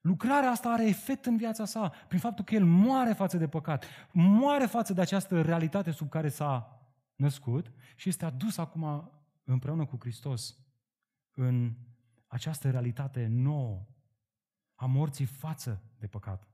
[0.00, 3.84] lucrarea asta are efect în viața sa prin faptul că el moare față de păcat,
[4.12, 6.80] moare față de această realitate sub care s-a
[7.14, 9.12] născut și este adus acum
[9.44, 10.56] împreună cu Hristos
[11.30, 11.74] în
[12.26, 13.86] această realitate nouă
[14.74, 16.51] a morții față de păcat.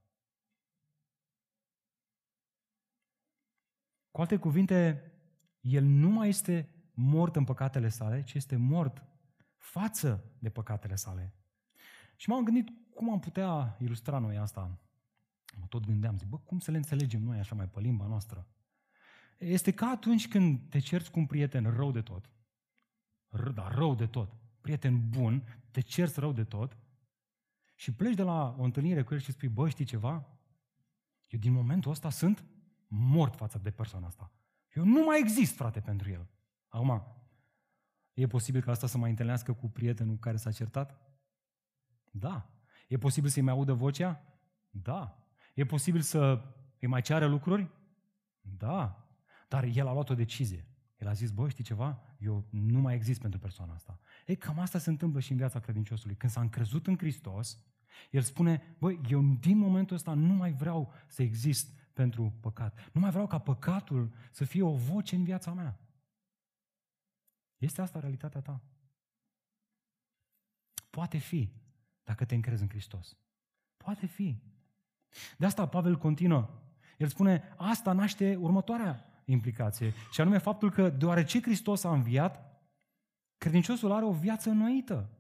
[4.19, 5.13] Cu alte cuvinte,
[5.61, 9.05] el nu mai este mort în păcatele sale, ci este mort
[9.57, 11.35] față de păcatele sale.
[12.17, 14.79] Și m-am gândit cum am putea ilustra noi asta.
[15.61, 18.47] Mă tot gândeam, zic, bă, cum să le înțelegem noi așa mai pe limba noastră?
[19.39, 22.31] Este ca atunci când te cerți cu un prieten rău de tot,
[23.29, 26.77] R- dar rău de tot, prieten bun, te cerți rău de tot
[27.75, 30.39] și pleci de la o întâlnire cu el și spui, bă, știi ceva?
[31.27, 32.45] Eu din momentul ăsta sunt
[32.89, 34.33] mort față de persoana asta.
[34.75, 36.29] Eu nu mai exist, frate, pentru el.
[36.69, 37.03] Acum,
[38.15, 41.01] e posibil ca asta să mai întâlnească cu prietenul care s-a certat?
[42.11, 42.51] Da.
[42.89, 44.23] E posibil să-i mai audă vocea?
[44.71, 45.19] Da.
[45.55, 46.45] E posibil să
[46.81, 47.71] îi mai ceară lucruri?
[48.41, 49.09] Da.
[49.49, 50.67] Dar el a luat o decizie.
[50.99, 52.03] El a zis, bă, știi ceva?
[52.19, 54.01] Eu nu mai exist pentru persoana asta.
[54.27, 56.17] Ei, cam asta se întâmplă și în viața credinciosului.
[56.17, 57.59] Când s-a încrezut în Hristos,
[58.11, 62.91] el spune, băi, eu din momentul ăsta nu mai vreau să exist pentru păcat.
[62.93, 65.79] Nu mai vreau ca păcatul să fie o voce în viața mea.
[67.57, 68.61] Este asta realitatea ta?
[70.91, 71.53] Poate fi,
[72.05, 73.17] dacă te încrezi în Hristos.
[73.77, 74.43] Poate fi.
[75.39, 76.49] De asta Pavel continuă.
[76.99, 82.63] El spune, asta naște următoarea implicație, și anume faptul că deoarece Hristos a înviat,
[83.37, 85.11] credinciosul are o viață înnoită.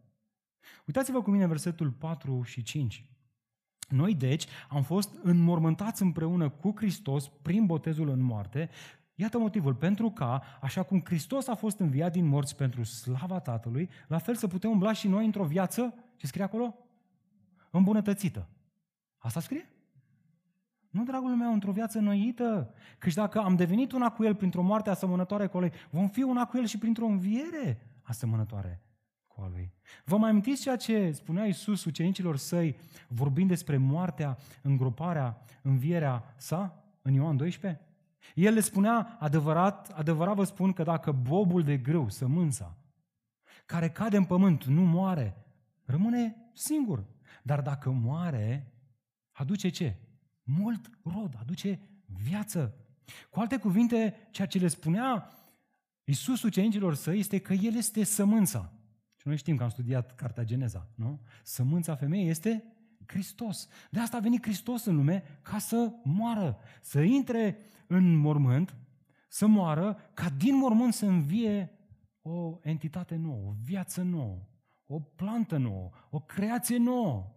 [0.86, 3.17] Uitați-vă cu mine versetul 4 și 5.
[3.88, 8.70] Noi, deci, am fost înmormântați împreună cu Hristos prin botezul în moarte.
[9.14, 13.90] Iată motivul, pentru ca, așa cum Hristos a fost înviat din morți pentru slava Tatălui,
[14.08, 16.74] la fel să putem umbla și noi într-o viață, ce scrie acolo?
[17.70, 18.48] Îmbunătățită.
[19.18, 19.70] Asta scrie?
[20.90, 22.74] Nu, dragul meu, într-o viață noită.
[22.98, 26.46] Căci dacă am devenit una cu El printr-o moarte asemănătoare cu lui, vom fi una
[26.46, 28.82] cu El și printr-o înviere asemănătoare
[29.38, 29.72] cu a Lui.
[30.04, 32.76] Vă mai amintiți ceea ce spunea Iisus ucenicilor săi,
[33.08, 37.82] vorbind despre moartea, îngroparea, învierea sa în Ioan 12?
[38.34, 42.76] El le spunea, adevărat, adevărat vă spun că dacă bobul de grâu, sămânța,
[43.66, 45.36] care cade în pământ, nu moare,
[45.84, 47.04] rămâne singur.
[47.42, 48.72] Dar dacă moare,
[49.32, 49.96] aduce ce?
[50.42, 52.74] Mult rod, aduce viață.
[53.30, 55.32] Cu alte cuvinte, ceea ce le spunea
[56.04, 58.72] Iisus ucenicilor săi este că El este sămânța.
[59.28, 61.20] Și noi știm că am studiat Cartea Geneza, nu?
[61.42, 62.64] Sămânța femeii este
[63.06, 63.68] Hristos.
[63.90, 68.76] De asta a venit Hristos în lume ca să moară, să intre în mormânt,
[69.28, 71.78] să moară, ca din mormânt să învie
[72.22, 74.48] o entitate nouă, o viață nouă,
[74.86, 77.34] o plantă nouă, o creație nouă,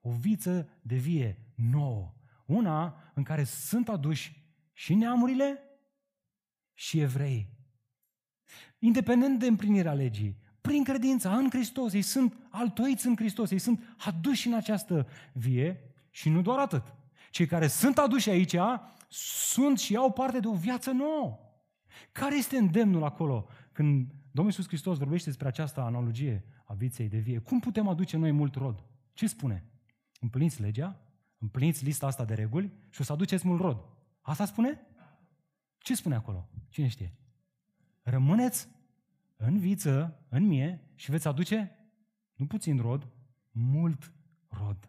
[0.00, 2.14] o viță de vie nouă.
[2.46, 5.58] Una în care sunt aduși și neamurile
[6.74, 7.48] și evrei.
[8.78, 13.96] Independent de împlinirea legii, prin credința în Hristos, ei sunt altoiți în Hristos, ei sunt
[13.96, 16.94] aduși în această vie și nu doar atât.
[17.30, 18.56] Cei care sunt aduși aici
[19.08, 21.38] sunt și au parte de o viață nouă.
[22.12, 27.18] Care este îndemnul acolo când Domnul Iisus Hristos vorbește despre această analogie a viței de
[27.18, 27.38] vie?
[27.38, 28.84] Cum putem aduce noi mult rod?
[29.12, 29.64] Ce spune?
[30.20, 31.00] Împliniți legea,
[31.38, 33.84] împliniți lista asta de reguli și o să aduceți mult rod.
[34.20, 34.86] Asta spune?
[35.78, 36.48] Ce spune acolo?
[36.68, 37.14] Cine știe?
[38.02, 38.68] Rămâneți
[39.46, 41.78] în viță, în mie și veți aduce,
[42.34, 43.08] nu puțin rod,
[43.50, 44.12] mult
[44.48, 44.88] rod.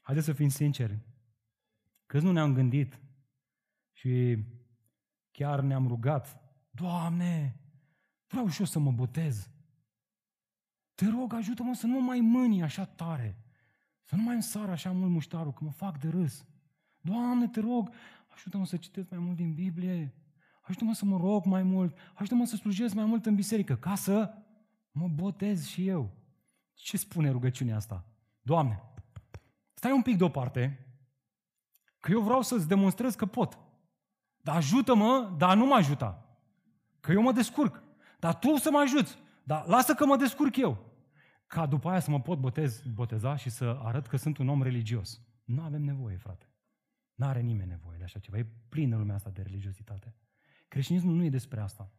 [0.00, 0.98] Haideți să fim sinceri.
[2.06, 3.00] Câți nu ne-am gândit
[3.92, 4.44] și
[5.30, 7.60] chiar ne-am rugat, Doamne,
[8.26, 9.50] vreau și eu să mă botez.
[10.94, 13.38] Te rog, ajută-mă să nu mă mai mâni așa tare,
[14.02, 16.46] să nu mai îmi sară așa mult muștarul, că mă fac de râs.
[17.00, 17.90] Doamne, te rog,
[18.34, 20.14] ajută-mă să citesc mai mult din Biblie,
[20.66, 24.34] ajută-mă să mă rog mai mult, ajută-mă să slujesc mai mult în biserică, ca să
[24.90, 26.10] mă botez și eu.
[26.74, 28.04] Ce spune rugăciunea asta?
[28.42, 28.82] Doamne,
[29.74, 30.86] stai un pic deoparte,
[32.00, 33.58] că eu vreau să-ți demonstrez că pot.
[34.36, 36.38] Dar ajută-mă, dar nu mă ajuta.
[37.00, 37.82] Că eu mă descurc.
[38.18, 39.18] Dar tu să mă ajuți.
[39.44, 40.84] Dar lasă că mă descurc eu.
[41.46, 44.62] Ca după aia să mă pot botez, boteza și să arăt că sunt un om
[44.62, 45.20] religios.
[45.44, 46.50] Nu avem nevoie, frate.
[47.14, 48.38] Nu are nimeni nevoie de așa ceva.
[48.38, 50.14] E plină lumea asta de religiozitate.
[50.68, 51.90] Creștinismul nu e despre asta.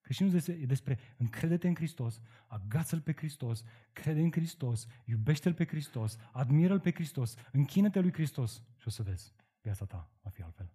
[0.00, 6.16] Creștinismul e despre încredete în Hristos, agață-L pe Hristos, crede în Hristos, iubește-L pe Hristos,
[6.32, 10.72] admiră-L pe Hristos, închină-te lui Hristos și o să vezi, viața ta va fi altfel.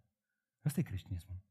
[0.61, 1.43] Asta e creștinismul.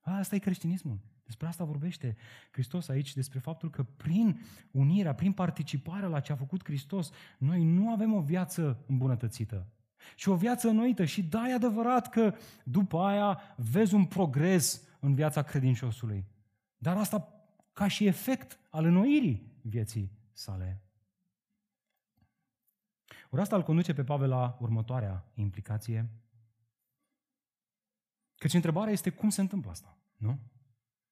[0.00, 1.00] Asta e creștinismul.
[1.24, 2.16] Despre asta vorbește
[2.50, 7.64] Hristos aici, despre faptul că prin unirea, prin participarea la ce a făcut Hristos, noi
[7.64, 9.68] nu avem o viață îmbunătățită,
[10.14, 11.04] și o viață înnoită.
[11.04, 16.24] Și da, e adevărat că după aia vezi un progres în viața credinciosului.
[16.76, 17.28] Dar asta
[17.72, 20.82] ca și efect al înnoirii vieții sale.
[23.30, 26.10] Ori asta îl conduce pe Pavel la următoarea implicație.
[28.36, 30.38] Căci întrebarea este cum se întâmplă asta, nu?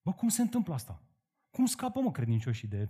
[0.02, 1.02] Bă, cum se întâmplă asta?
[1.50, 2.88] Cum scapă, mă, credincioșii de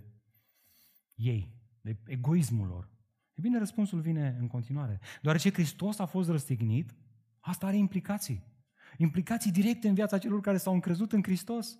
[1.15, 2.92] ei, de egoismul lor?
[3.33, 4.99] E bine, răspunsul vine în continuare.
[5.21, 6.95] Deoarece Hristos a fost răstignit,
[7.39, 8.43] asta are implicații.
[8.97, 11.79] Implicații directe în viața celor care s-au încrezut în Hristos.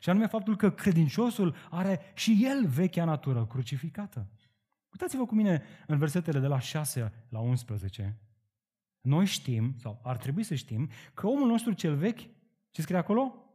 [0.00, 4.30] Și anume faptul că credinciosul are și el vechea natură crucificată.
[4.92, 8.18] Uitați-vă cu mine în versetele de la 6 la 11.
[9.00, 12.20] Noi știm, sau ar trebui să știm, că omul nostru cel vechi,
[12.70, 13.52] ce scrie acolo?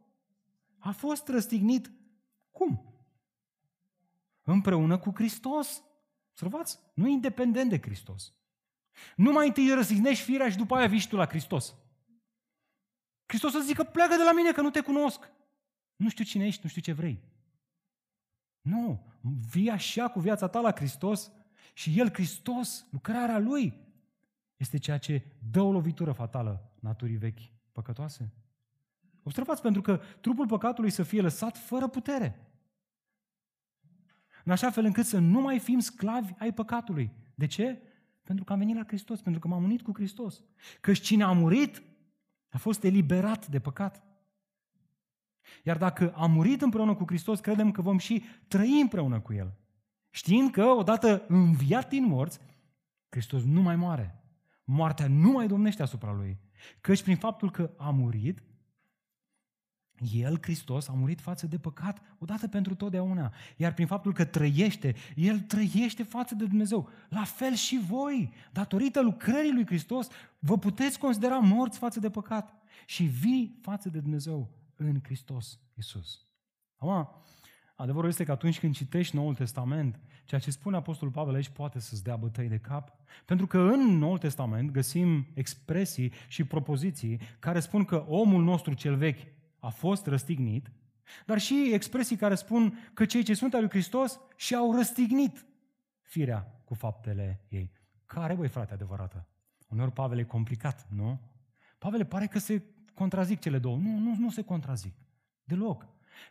[0.78, 1.92] A fost răstignit.
[2.50, 2.94] Cum?
[4.42, 5.82] Împreună cu Hristos.
[6.40, 6.78] Observați?
[6.94, 8.32] Nu e independent de Hristos.
[9.16, 11.74] Nu mai întâi răsignești firea și după aia vii tu la Hristos.
[13.26, 15.30] Hristos să zică, pleacă de la mine că nu te cunosc.
[15.96, 17.22] Nu știu cine ești, nu știu ce vrei.
[18.60, 19.06] Nu,
[19.50, 21.30] vii așa cu viața ta la Hristos
[21.72, 23.74] și El, Hristos, lucrarea Lui,
[24.56, 27.40] este ceea ce dă o lovitură fatală naturii vechi
[27.72, 28.32] păcătoase.
[29.22, 32.47] Observați, pentru că trupul păcatului să fie lăsat fără putere
[34.48, 37.10] în așa fel încât să nu mai fim sclavi ai păcatului.
[37.34, 37.82] De ce?
[38.22, 40.44] Pentru că am venit la Hristos, pentru că m-am unit cu Hristos.
[40.80, 41.82] Căci cine a murit
[42.48, 44.02] a fost eliberat de păcat.
[45.64, 49.52] Iar dacă am murit împreună cu Hristos, credem că vom și trăi împreună cu El.
[50.10, 52.38] Știind că, odată înviat din morți,
[53.08, 54.22] Hristos nu mai moare.
[54.64, 56.38] Moartea nu mai domnește asupra Lui.
[56.80, 58.42] Căci prin faptul că a murit,
[60.12, 63.32] el, Hristos, a murit față de păcat odată pentru totdeauna.
[63.56, 66.88] Iar prin faptul că trăiește, El trăiește față de Dumnezeu.
[67.08, 70.08] La fel și voi, datorită lucrării lui Hristos,
[70.38, 72.54] vă puteți considera morți față de păcat
[72.86, 76.26] și vii față de Dumnezeu în Hristos Iisus.
[76.76, 77.08] Acum,
[77.76, 81.80] adevărul este că atunci când citești Noul Testament, ceea ce spune Apostolul Pavel aici poate
[81.80, 82.92] să-ți dea bătăi de cap,
[83.24, 88.96] pentru că în Noul Testament găsim expresii și propoziții care spun că omul nostru cel
[88.96, 90.70] vechi a fost răstignit,
[91.26, 95.46] dar și expresii care spun că cei ce sunt al lui Hristos și-au răstignit
[96.02, 97.72] firea cu faptele ei.
[98.06, 99.26] Care, băi, frate, adevărată?
[99.68, 101.20] Uneori Pavel e complicat, nu?
[101.78, 102.62] Pavel pare că se
[102.94, 103.76] contrazic cele două.
[103.76, 104.94] Nu, nu, nu se contrazic.
[105.44, 105.86] Deloc.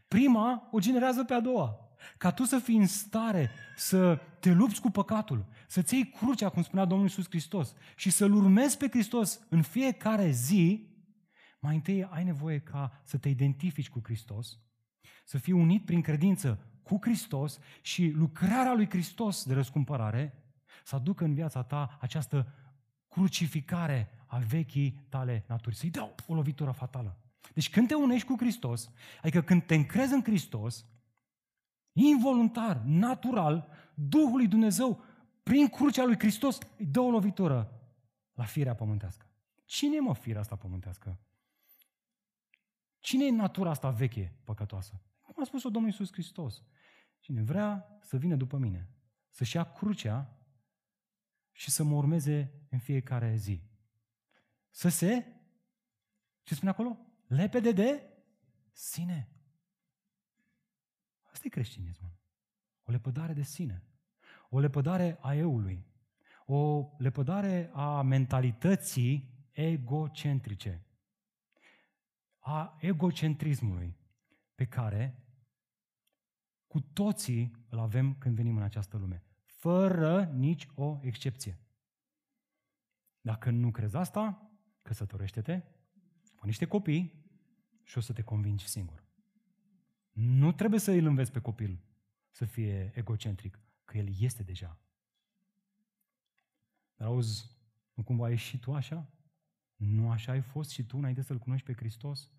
[0.07, 1.87] Prima o generează pe a doua.
[2.17, 6.63] Ca tu să fii în stare să te lupți cu păcatul, să-ți iei crucea, cum
[6.63, 10.87] spunea Domnul Iisus Hristos, și să-L urmezi pe Hristos în fiecare zi,
[11.59, 14.59] mai întâi ai nevoie ca să te identifici cu Hristos,
[15.25, 20.43] să fii unit prin credință cu Hristos și lucrarea lui Hristos de răscumpărare
[20.83, 22.53] să aducă în viața ta această
[23.07, 27.17] crucificare a vechii tale naturi, să-i dau o lovitură fatală.
[27.53, 28.91] Deci când te unești cu Hristos,
[29.21, 30.85] adică când te încrezi în Hristos,
[31.91, 35.03] involuntar, natural, Duhul lui Dumnezeu,
[35.43, 37.71] prin crucea lui Hristos, îi dă o lovitură
[38.33, 39.25] la firea pământească.
[39.65, 41.19] Cine e mă firea asta pământească?
[43.07, 45.01] Cine e natura asta veche, păcătoasă?
[45.21, 46.63] Cum a spus-o Domnul Iisus Hristos.
[47.19, 48.89] Cine vrea să vină după mine,
[49.29, 50.37] să-și ia crucea
[51.51, 53.63] și să mă urmeze în fiecare zi.
[54.69, 55.25] Să se,
[56.43, 56.97] ce spune acolo?
[57.27, 58.03] Lepede de
[58.71, 59.29] sine.
[61.31, 62.11] Asta e creștinismul.
[62.83, 63.83] O lepădare de sine.
[64.49, 65.85] O lepădare a eului.
[66.45, 70.86] O lepădare a mentalității egocentrice
[72.49, 73.97] a egocentrismului
[74.55, 75.23] pe care
[76.67, 79.23] cu toții îl avem când venim în această lume.
[79.45, 81.59] Fără nici o excepție.
[83.21, 84.51] Dacă nu crezi asta,
[84.81, 85.61] căsătorește-te,
[86.35, 87.25] cu niște copii
[87.83, 89.03] și o să te convingi singur.
[90.11, 91.79] Nu trebuie să îl înveți pe copil
[92.29, 94.79] să fie egocentric, că el este deja.
[96.95, 97.57] Dar auzi,
[97.93, 99.11] nu cumva ești și tu așa?
[99.75, 102.31] Nu așa ai fost și tu înainte să-L cunoști pe Hristos?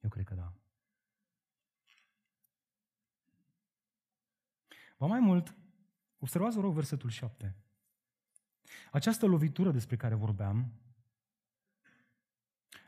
[0.00, 0.52] Eu cred că da.
[4.98, 5.54] Ba mai mult,
[6.18, 7.56] observați, vă rog, versetul 7.
[8.92, 10.72] Această lovitură despre care vorbeam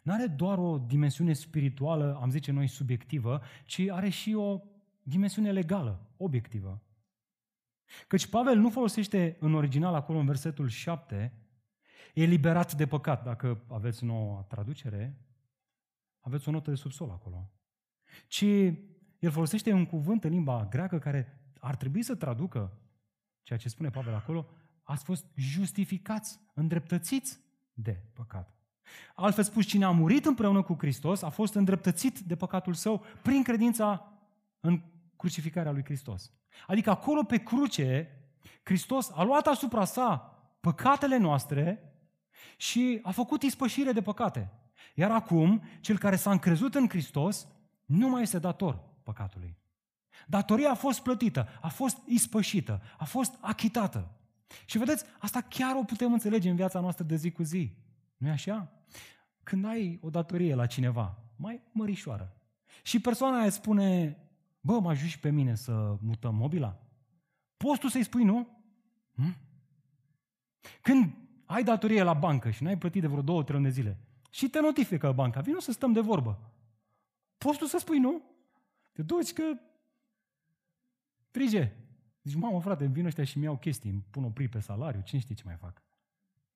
[0.02, 4.60] nu are doar o dimensiune spirituală, am zice noi, subiectivă, ci are și o
[5.02, 6.82] dimensiune legală, obiectivă.
[8.06, 11.32] Căci Pavel nu folosește în original acolo în versetul 7,
[12.14, 13.24] eliberat de păcat.
[13.24, 15.16] Dacă aveți nouă traducere,
[16.22, 17.50] aveți o notă de subsol acolo.
[18.26, 18.44] Ci
[19.18, 22.76] el folosește un cuvânt în limba greacă care ar trebui să traducă
[23.42, 24.46] ceea ce spune Pavel acolo,
[24.82, 27.38] ați fost justificați, îndreptățiți
[27.72, 28.54] de păcat.
[29.14, 33.42] Altfel spus, cine a murit împreună cu Hristos a fost îndreptățit de păcatul său prin
[33.42, 34.12] credința
[34.60, 34.82] în
[35.16, 36.32] crucificarea lui Hristos.
[36.66, 38.08] Adică acolo pe cruce,
[38.62, 40.16] Hristos a luat asupra sa
[40.60, 41.92] păcatele noastre
[42.56, 44.52] și a făcut ispășire de păcate.
[44.94, 47.48] Iar acum, cel care s-a încrezut în Hristos
[47.84, 49.56] nu mai este dator păcatului.
[50.26, 54.10] Datoria a fost plătită, a fost ispășită, a fost achitată.
[54.66, 57.76] Și vedeți, asta chiar o putem înțelege în viața noastră de zi cu zi.
[58.16, 58.72] nu e așa?
[59.42, 62.36] Când ai o datorie la cineva, mai mărișoară,
[62.82, 64.18] și persoana aia spune,
[64.60, 66.80] bă, mă ajut și pe mine să mutăm mobila?
[67.56, 68.48] Poți tu să-i spui nu?
[69.14, 69.36] Hm?
[70.82, 71.14] Când
[71.44, 73.98] ai datorie la bancă și n-ai plătit de vreo două, trei de zile
[74.32, 76.38] și te notifică banca, vino să stăm de vorbă.
[77.38, 78.22] Poți tu să spui nu?
[78.92, 79.42] Te duci că
[81.30, 81.72] Trige.
[82.22, 85.34] Zici, mamă, frate, vin ăștia și mi-au chestii, îmi pun opri pe salariu, cine știe
[85.34, 85.82] ce mai fac.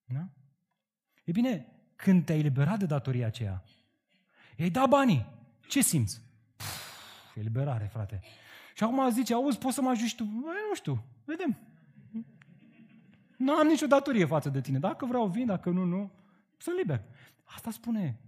[0.04, 0.28] Da?
[1.24, 1.66] E bine,
[1.96, 3.64] când te-ai eliberat de datoria aceea,
[4.56, 5.26] ei da banii,
[5.68, 6.22] ce simți?
[6.56, 8.20] Puf, eliberare, frate.
[8.74, 10.24] Și acum zice, auzi, poți să mă ajungi tu?
[10.24, 11.58] Băi, nu știu, vedem.
[13.36, 14.78] Nu am nicio datorie față de tine.
[14.78, 16.10] Dacă vreau, vin, dacă nu, nu.
[16.56, 17.02] Sunt liber.
[17.46, 18.20] Asta spune.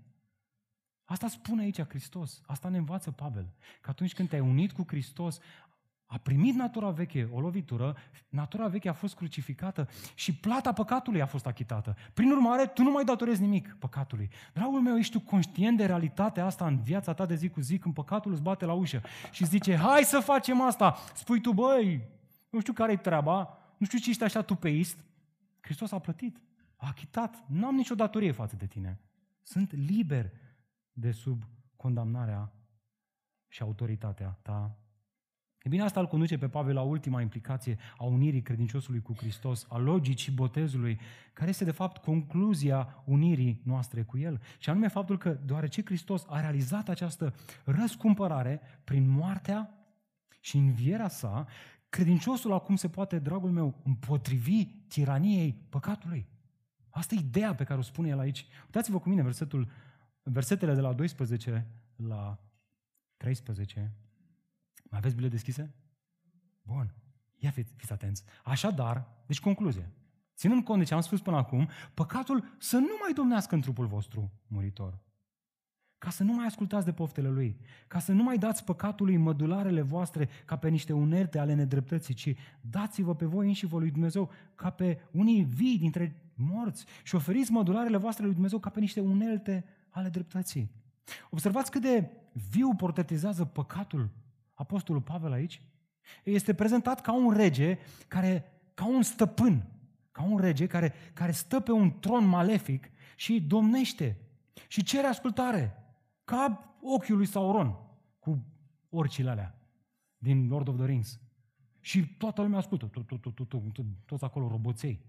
[1.05, 2.43] Asta spune aici Hristos.
[2.47, 3.53] Asta ne învață Pavel.
[3.81, 5.39] Că atunci când te-ai unit cu Hristos,
[6.11, 7.97] a primit natura veche o lovitură,
[8.29, 11.97] natura veche a fost crucificată și plata păcatului a fost achitată.
[12.15, 14.31] Prin urmare, tu nu mai datorezi nimic păcatului.
[14.55, 17.79] Dragul meu, ești tu conștient de realitatea asta în viața ta de zi cu zi,
[17.79, 20.97] când păcatul îți bate la ușă și zice, hai să facem asta.
[21.15, 22.09] Spui tu, băi,
[22.51, 24.99] nu știu care-i treaba, nu știu ce ești așa tupeist.
[25.61, 26.41] Hristos a plătit,
[26.77, 29.01] a achitat, nu am nicio datorie față de tine.
[29.49, 30.31] Sunt liber
[30.93, 31.43] de sub
[31.77, 32.53] condamnarea
[33.47, 34.79] și autoritatea ta
[35.63, 39.67] E bine, asta îl conduce pe Pavel la ultima implicație a unirii credinciosului cu Hristos,
[39.69, 41.01] a logicii botezului,
[41.33, 44.41] care este de fapt concluzia unirii noastre cu El.
[44.59, 47.35] Și anume faptul că deoarece Hristos a realizat această
[47.65, 49.75] răscumpărare prin moartea
[50.41, 51.47] și învierea sa,
[51.89, 56.27] credinciosul acum se poate, dragul meu, împotrivi tiraniei păcatului.
[56.99, 58.47] Asta e ideea pe care o spune el aici.
[58.65, 59.71] Uitați-vă cu mine versetul,
[60.23, 62.39] versetele de la 12 la
[63.17, 63.93] 13.
[64.91, 65.75] Mai aveți bile deschise?
[66.63, 66.95] Bun.
[67.37, 68.25] Ia fiți, fiți atenți.
[68.45, 69.91] Așadar, deci concluzie.
[70.35, 73.87] Ținând cont de ce am spus până acum, păcatul să nu mai domnească în trupul
[73.87, 74.99] vostru muritor.
[75.99, 77.57] Ca să nu mai ascultați de poftele lui.
[77.87, 82.35] Ca să nu mai dați păcatului mădularele voastre ca pe niște unerte ale nedreptății, ci
[82.61, 87.53] dați-vă pe voi înși vă lui Dumnezeu ca pe unii vii dintre morți și oferiți
[87.53, 90.71] mădularele voastre lui Dumnezeu ca pe niște unelte ale dreptății.
[91.31, 92.11] Observați cât de
[92.51, 94.11] viu portretizează păcatul
[94.55, 95.63] Apostolul Pavel aici
[96.25, 97.79] este prezentat ca un rege
[98.09, 99.67] care, ca un stăpân,
[100.13, 104.17] ca un rege care, care stă pe un tron malefic și domnește
[104.69, 105.88] și cere ascultare,
[106.29, 107.77] ca ochiul lui Sauron
[108.19, 108.45] cu
[108.89, 109.59] orcile alea
[110.17, 111.21] din Lord of the Rings.
[111.81, 112.91] Și toată lumea ascultă,
[114.05, 115.01] toți acolo roboței.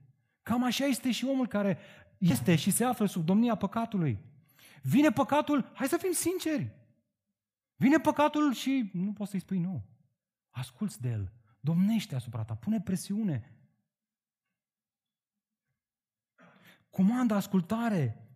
[0.43, 1.78] Cam așa este și omul care
[2.17, 4.20] este și se află sub domnia păcatului.
[4.82, 6.80] Vine păcatul, hai să fim sinceri,
[7.76, 9.84] Vine păcatul și nu poți să-i spui nu.
[10.49, 11.32] Asculți de el.
[11.59, 12.55] Domnește asupra ta.
[12.55, 13.53] Pune presiune.
[16.89, 18.28] Comandă ascultare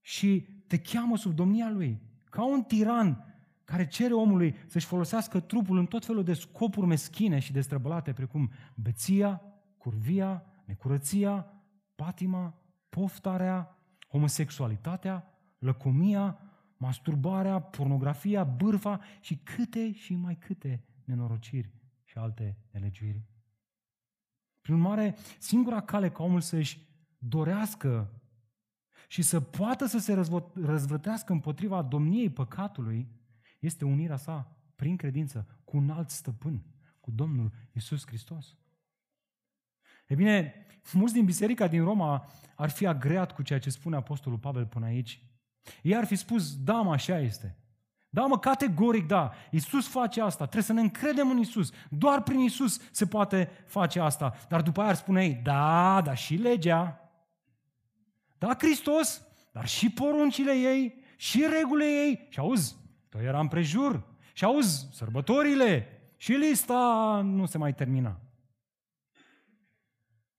[0.00, 2.00] și te cheamă sub domnia lui.
[2.30, 7.38] Ca un tiran care cere omului să-și folosească trupul în tot felul de scopuri meschine
[7.38, 9.42] și destrăbălate, precum beția,
[9.78, 11.46] curvia, necurăția,
[11.94, 12.54] patima,
[12.88, 13.76] poftarea,
[14.08, 16.38] homosexualitatea, lăcomia,
[16.76, 21.70] masturbarea, pornografia, bârfa și câte și mai câte nenorociri
[22.04, 23.24] și alte nelegiuiri.
[24.60, 26.80] Prin urmare, singura cale ca omul să-și
[27.18, 28.15] dorească
[29.06, 33.08] și să poată să se răzvătească împotriva domniei păcatului
[33.58, 36.62] este unirea sa prin credință cu un alt stăpân,
[37.00, 38.56] cu Domnul Isus Hristos.
[40.06, 40.54] E bine,
[40.92, 44.86] mulți din biserica din Roma ar fi agreat cu ceea ce spune Apostolul Pavel până
[44.86, 45.26] aici
[45.82, 47.56] ei ar fi spus, da, mă, așa este.
[48.08, 49.32] Da, mă, categoric, da.
[49.50, 50.44] Isus face asta.
[50.44, 51.70] Trebuie să ne încredem în Isus.
[51.90, 54.34] Doar prin Isus se poate face asta.
[54.48, 57.05] Dar după aia ar spune ei, da, da, și legea.
[58.38, 59.22] Da, Hristos,
[59.52, 62.26] dar și poruncile ei, și regulile ei.
[62.30, 62.76] Și auzi,
[63.08, 64.14] tot era împrejur.
[64.32, 65.88] Și auzi, sărbătorile.
[66.16, 68.20] Și lista nu se mai termina.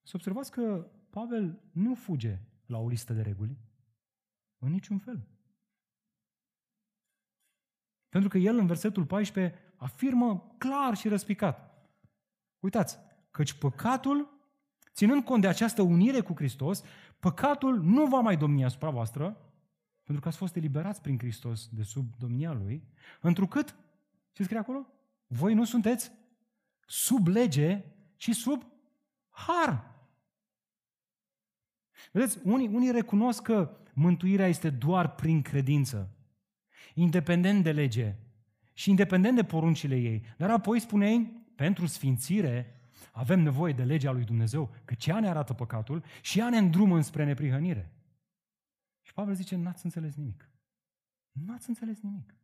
[0.02, 3.58] Să observați că Pavel nu fuge la o listă de reguli,
[4.58, 5.26] în niciun fel.
[8.08, 11.88] Pentru că el în versetul 14 afirmă clar și răspicat.
[12.58, 12.98] Uitați,
[13.30, 14.28] căci păcatul,
[14.92, 16.82] ținând cont de această unire cu Hristos,
[17.20, 19.36] păcatul nu va mai domni asupra voastră,
[20.02, 22.82] pentru că ați fost eliberați prin Hristos de sub domnia Lui,
[23.20, 23.76] întrucât,
[24.32, 24.86] ce scrie acolo?
[25.26, 26.12] Voi nu sunteți
[26.86, 27.84] sub lege,
[28.16, 28.66] ci sub
[29.28, 29.96] har.
[32.12, 36.10] Vedeți, unii, unii recunosc că mântuirea este doar prin credință,
[36.94, 38.16] independent de lege
[38.72, 40.24] și independent de poruncile ei.
[40.36, 42.77] Dar apoi spune ei, pentru sfințire
[43.12, 47.00] avem nevoie de legea lui Dumnezeu, că ea ne arată păcatul și ea ne îndrumă
[47.00, 47.92] spre neprihănire.
[49.02, 50.50] Și Pavel zice, n-ați înțeles nimic.
[51.32, 52.34] N-ați înțeles nimic.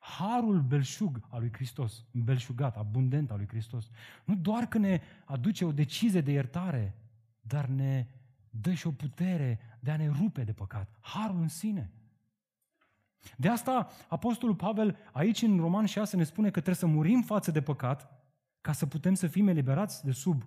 [0.00, 3.90] Harul belșug al lui Hristos, belșugat, abundent al lui Hristos,
[4.24, 6.94] nu doar că ne aduce o decizie de iertare,
[7.40, 8.06] dar ne
[8.50, 10.96] dă și o putere de a ne rupe de păcat.
[11.00, 11.90] Harul în sine.
[13.36, 17.50] De asta Apostolul Pavel aici în Roman 6 ne spune că trebuie să murim față
[17.50, 18.19] de păcat
[18.60, 20.44] ca să putem să fim eliberați de sub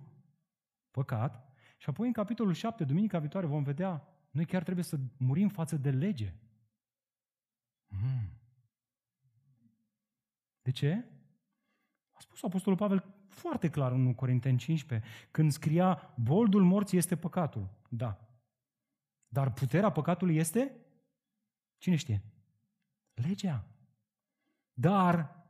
[0.90, 1.52] păcat.
[1.76, 5.76] Și apoi în capitolul 7, duminica viitoare, vom vedea, noi chiar trebuie să murim față
[5.76, 6.34] de lege.
[7.88, 8.28] Mm.
[10.62, 11.04] De ce?
[12.12, 17.16] A spus Apostolul Pavel foarte clar în 1 Corinteni 15, când scria, boldul morții este
[17.16, 17.68] păcatul.
[17.88, 18.28] Da.
[19.28, 20.76] Dar puterea păcatului este?
[21.78, 22.22] Cine știe?
[23.14, 23.66] Legea.
[24.72, 25.43] Dar,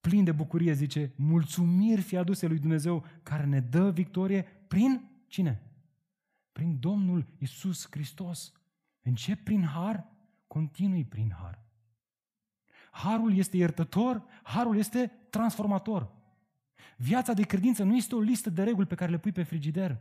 [0.00, 5.62] plin de bucurie, zice, mulțumiri fi aduse lui Dumnezeu care ne dă victorie prin cine?
[6.52, 8.52] Prin Domnul Isus Hristos.
[9.02, 10.06] Încep prin har,
[10.46, 11.66] continui prin har.
[12.90, 16.16] Harul este iertător, harul este transformator.
[16.96, 19.98] Viața de credință nu este o listă de reguli pe care le pui pe frigider.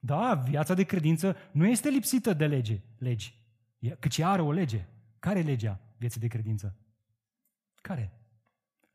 [0.00, 3.38] Da, viața de credință nu este lipsită de lege, legi,
[3.98, 4.86] căci are o lege.
[5.18, 6.76] Care e legea vieții de credință?
[7.74, 8.25] Care?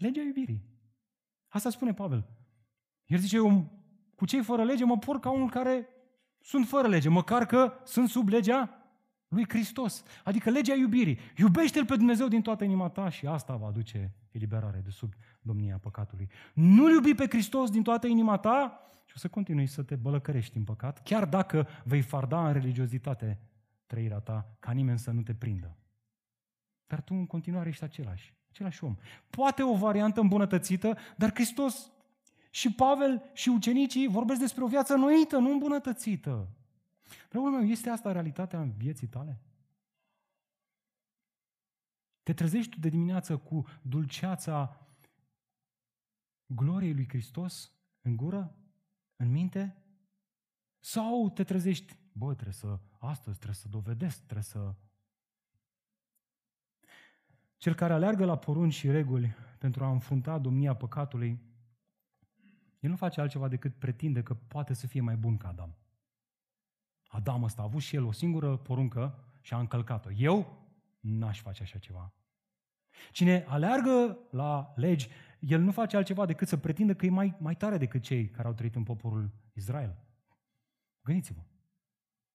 [0.01, 0.63] Legea iubirii.
[1.47, 2.25] Asta spune Pavel.
[3.05, 3.71] El zice, eu
[4.15, 5.87] cu cei fără lege mă por ca unul care
[6.39, 8.75] sunt fără lege, măcar că sunt sub legea
[9.27, 10.03] lui Hristos.
[10.23, 11.19] Adică legea iubirii.
[11.37, 15.77] Iubește-L pe Dumnezeu din toată inima ta și asta va aduce eliberare de sub domnia
[15.77, 16.29] păcatului.
[16.53, 20.57] Nu-L iubi pe Hristos din toată inima ta și o să continui să te bălăcărești
[20.57, 23.39] în păcat, chiar dacă vei farda în religiozitate
[23.85, 25.77] trăirea ta, ca nimeni să nu te prindă.
[26.87, 28.95] Dar tu în continuare ești același, același om.
[29.29, 31.91] Poate o variantă îmbunătățită, dar Hristos
[32.49, 36.47] și Pavel și ucenicii vorbesc despre o viață noită, nu îmbunătățită.
[37.29, 39.41] Dragul meu, este asta realitatea în vieții tale?
[42.23, 44.85] Te trezești tu de dimineață cu dulceața
[46.45, 47.71] gloriei lui Hristos
[48.01, 48.55] în gură,
[49.15, 49.75] în minte?
[50.79, 54.75] Sau te trezești, bă, trebuie să, astăzi trebuie să dovedesc, trebuie să...
[57.61, 61.39] Cel care aleargă la porunci și reguli pentru a înfrunta domnia păcatului,
[62.79, 65.75] el nu face altceva decât pretinde că poate să fie mai bun ca Adam.
[67.07, 70.11] Adam ăsta a avut și el o singură poruncă și a încălcat-o.
[70.11, 70.67] Eu
[70.99, 72.13] n-aș face așa ceva.
[73.11, 75.09] Cine aleargă la legi,
[75.39, 78.47] el nu face altceva decât să pretindă că e mai, mai tare decât cei care
[78.47, 79.97] au trăit în poporul Israel.
[81.01, 81.41] Gândiți-vă.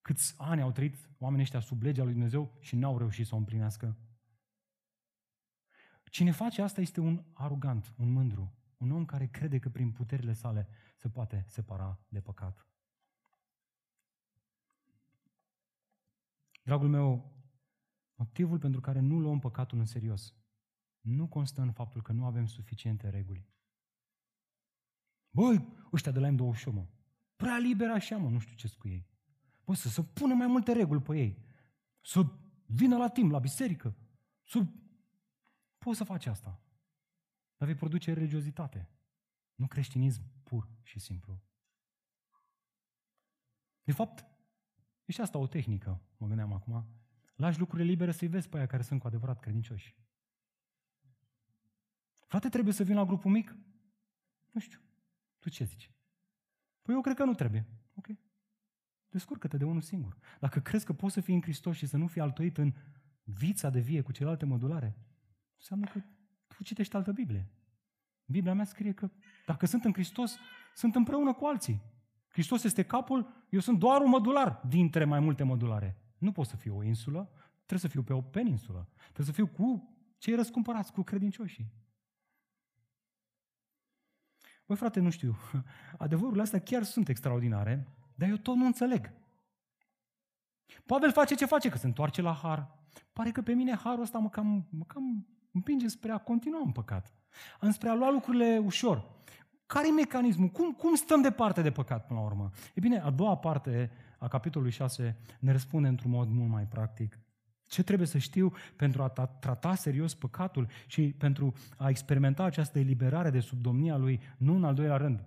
[0.03, 3.39] Câți ani au trăit oamenii ăștia sub legea lui Dumnezeu și n-au reușit să o
[3.39, 3.97] împlinească?
[6.17, 10.33] Cine face asta este un arugant, un mândru, un om care crede că prin puterile
[10.33, 12.67] sale se poate separa de păcat.
[16.63, 17.33] Dragul meu,
[18.15, 20.35] motivul pentru care nu luăm păcatul în serios
[21.01, 23.49] nu constă în faptul că nu avem suficiente reguli.
[25.31, 26.87] Băi, ăștia de la M28, mă,
[27.37, 29.07] prea liber așa, mă, nu știu ce cu ei.
[29.65, 31.45] Bă, să se pună mai multe reguli pe ei.
[32.01, 32.33] Să
[32.67, 33.97] vină la timp, la biserică.
[34.45, 34.67] Să...
[35.87, 36.61] Poți să faci asta.
[37.57, 38.89] Dar vei produce religiozitate.
[39.55, 41.43] Nu creștinism pur și simplu.
[43.83, 44.25] De fapt,
[45.05, 46.87] este asta o tehnică, mă gândeam acum.
[47.35, 49.97] Lași lucrurile libere să-i vezi pe aia care sunt cu adevărat credincioși.
[52.27, 53.57] Frate, trebuie să vin la grupul mic?
[54.51, 54.81] Nu știu.
[55.39, 55.93] Tu ce zici?
[56.83, 57.67] Păi eu cred că nu trebuie.
[57.95, 58.07] Ok.
[59.09, 60.19] Descurcă-te de unul singur.
[60.41, 62.75] Dacă crezi că poți să fii în Hristos și să nu fii altoit în
[63.23, 64.97] vița de vie cu celelalte modulare,
[65.59, 66.01] înseamnă că
[66.47, 67.49] tu citești altă Biblie.
[68.25, 69.11] Biblia mea scrie că
[69.47, 70.39] dacă sunt în Hristos,
[70.75, 71.83] sunt împreună cu alții.
[72.29, 75.97] Hristos este capul, eu sunt doar un mădular dintre mai multe mădulare.
[76.19, 78.89] Nu pot să fiu o insulă, trebuie să fiu pe o peninsulă.
[79.13, 81.73] Trebuie să fiu cu cei răscumpărați, cu credincioșii.
[84.67, 85.37] Băi, frate, nu știu,
[85.99, 89.13] adevărurile astea chiar sunt extraordinare, dar eu tot nu înțeleg.
[90.87, 92.75] Pavel face ce face, că se întoarce la har.
[93.13, 95.27] Pare că pe mine harul ăsta mă cam, mă cam
[95.57, 97.13] împinge spre a continua în păcat.
[97.61, 99.15] Înspre a lua lucrurile ușor.
[99.67, 100.49] Care e mecanismul?
[100.49, 102.51] Cum, cum stăm departe de păcat până la urmă?
[102.75, 107.19] E bine, a doua parte a capitolului 6 ne răspunde într-un mod mult mai practic.
[107.67, 109.09] Ce trebuie să știu pentru a
[109.41, 114.65] trata serios păcatul și pentru a experimenta această eliberare de sub domnia lui, nu în
[114.65, 115.25] al doilea rând,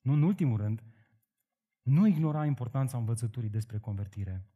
[0.00, 0.82] nu în ultimul rând,
[1.82, 4.46] nu ignora importanța învățăturii despre convertire.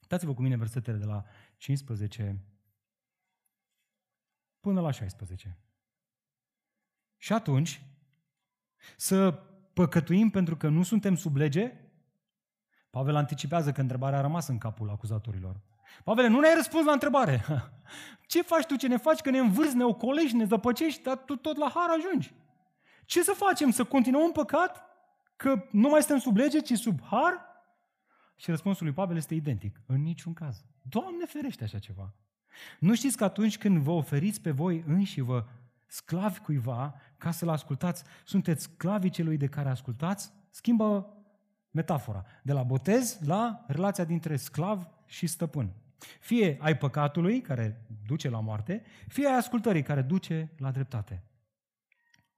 [0.00, 1.24] Uitați-vă cu mine versetele de la
[1.56, 2.51] 15
[4.62, 5.58] până la 16.
[7.16, 7.82] Și atunci,
[8.96, 9.32] să
[9.72, 11.72] păcătuim pentru că nu suntem sub lege?
[12.90, 15.60] Pavel anticipează că întrebarea a rămas în capul acuzatorilor.
[16.04, 17.44] Pavel, nu ne-ai răspuns la întrebare.
[18.32, 21.36] Ce faci tu, ce ne faci, că ne învârzi, ne ocolești, ne zăpăcești, dar tu
[21.36, 22.34] tot la har ajungi.
[23.04, 23.70] Ce să facem?
[23.70, 24.84] Să continuăm în păcat?
[25.36, 27.40] Că nu mai suntem sub lege, ci sub har?
[28.36, 29.80] Și răspunsul lui Pavel este identic.
[29.86, 30.64] În niciun caz.
[30.82, 32.14] Doamne ferește așa ceva.
[32.78, 35.44] Nu știți că atunci când vă oferiți pe voi înși vă
[35.86, 40.32] sclavi cuiva ca să-l ascultați, sunteți sclavii celui de care ascultați?
[40.50, 41.16] Schimbă
[41.70, 42.24] metafora.
[42.42, 45.72] De la botez la relația dintre sclav și stăpân.
[46.20, 51.22] Fie ai păcatului, care duce la moarte, fie ai ascultării, care duce la dreptate.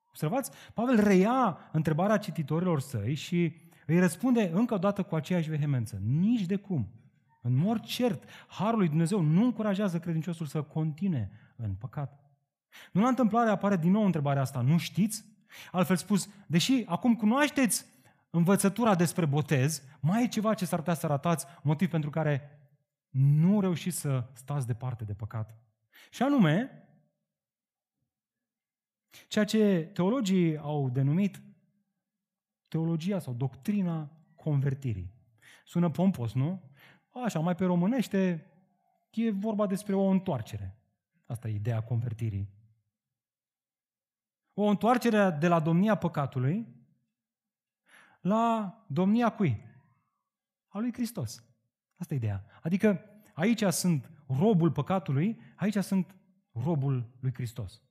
[0.08, 0.50] Observați?
[0.74, 6.00] Pavel reia întrebarea cititorilor săi și îi răspunde încă o dată cu aceeași vehemență.
[6.02, 6.88] Nici de cum.
[7.46, 12.24] În mod cert, Harul lui Dumnezeu nu încurajează credinciosul să continue în păcat.
[12.92, 14.60] Nu la întâmplare apare din nou întrebarea asta.
[14.60, 15.24] Nu știți?
[15.72, 17.84] Altfel spus, deși acum cunoașteți
[18.30, 22.58] învățătura despre botez, mai e ceva ce s-ar putea să ratați, motiv pentru care
[23.10, 25.54] nu reușiți să stați departe de păcat.
[26.10, 26.88] Și anume,
[29.28, 31.42] ceea ce teologii au denumit
[32.68, 35.12] teologia sau doctrina convertirii.
[35.64, 36.62] Sună pompos, nu?
[37.22, 38.46] Așa, mai pe românește,
[39.10, 40.76] e vorba despre o întoarcere.
[41.26, 42.48] Asta e ideea convertirii.
[44.54, 46.66] O întoarcere de la domnia păcatului
[48.20, 49.62] la domnia cui?
[50.68, 51.44] A lui Hristos.
[51.96, 52.44] Asta e ideea.
[52.62, 53.04] Adică
[53.34, 56.14] aici sunt robul păcatului, aici sunt
[56.52, 57.82] robul lui Hristos.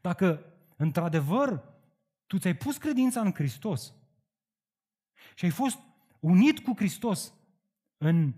[0.00, 1.74] Dacă într-adevăr
[2.26, 3.94] tu ți-ai pus credința în Hristos
[5.34, 5.78] și ai fost
[6.20, 7.32] unit cu Hristos
[7.98, 8.34] în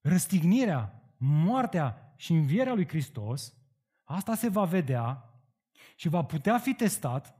[0.00, 3.54] răstignirea, moartea și învierea lui Hristos,
[4.04, 5.32] asta se va vedea
[5.96, 7.36] și va putea fi testat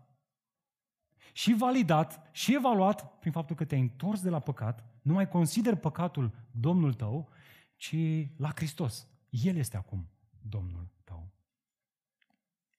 [1.33, 5.77] și validat și evaluat prin faptul că te-ai întors de la păcat, nu mai consider
[5.77, 7.29] păcatul Domnul tău,
[7.77, 7.97] ci
[8.37, 9.09] la Hristos.
[9.31, 10.11] El este acum
[10.41, 11.33] Domnul tău.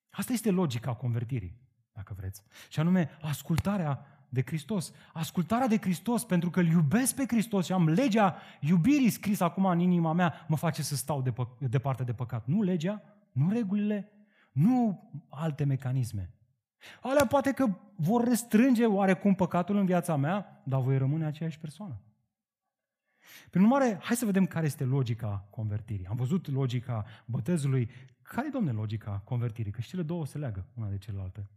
[0.10, 1.58] Asta este logica convertirii,
[1.92, 2.44] dacă vreți.
[2.70, 4.92] Și anume, ascultarea de Hristos.
[5.14, 9.66] Ascultarea de Hristos, pentru că îl iubesc pe Hristos și am legea iubirii scris acum
[9.66, 11.34] în inima mea, mă face să stau de
[11.68, 12.46] departe de păcat.
[12.46, 14.12] Nu legea, nu regulile,
[14.52, 16.34] nu alte mecanisme.
[17.02, 22.02] Alea poate că vor restrânge oarecum păcatul în viața mea, dar voi rămâne aceeași persoană.
[23.50, 26.06] Prin urmare, hai să vedem care este logica convertirii.
[26.06, 27.90] Am văzut logica botezului.
[28.22, 29.72] Care e, domne, logica convertirii?
[29.72, 31.50] Că și cele două se leagă una de celelalte.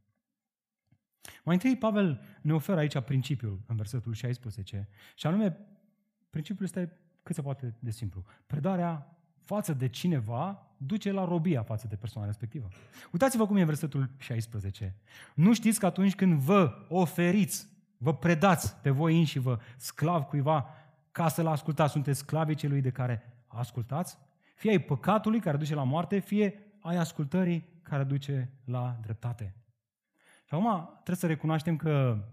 [1.45, 5.57] Mai întâi, Pavel ne oferă aici principiul în versetul 16, și anume,
[6.31, 8.24] principiul este cât se poate de simplu.
[8.47, 9.16] Predarea
[9.47, 12.68] față de cineva duce la robia față de persoana respectivă.
[13.12, 14.97] Uitați-vă cum e versetul 16.
[15.35, 20.68] Nu știți că atunci când vă oferiți, vă predați pe voi înși vă sclav cuiva
[21.12, 24.18] ca să-l ascultați, sunteți sclavii celui de care ascultați?
[24.55, 29.55] Fie ai păcatului care duce la moarte, fie ai ascultării care duce la dreptate.
[30.47, 32.24] Și acum trebuie să recunoaștem că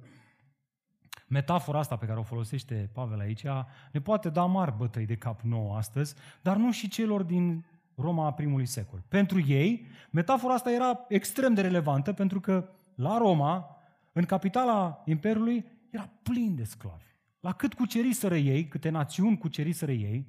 [1.27, 3.43] metafora asta pe care o folosește Pavel aici
[3.91, 8.25] ne poate da mari bătăi de cap nouă astăzi, dar nu și celor din Roma
[8.25, 9.03] a primului secol.
[9.07, 13.77] Pentru ei, metafora asta era extrem de relevantă pentru că la Roma,
[14.11, 17.05] în capitala Imperiului, era plin de sclavi.
[17.39, 20.27] La cât cuceriseră ei, câte națiuni cuceriseră ei,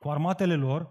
[0.00, 0.90] cu armatele lor,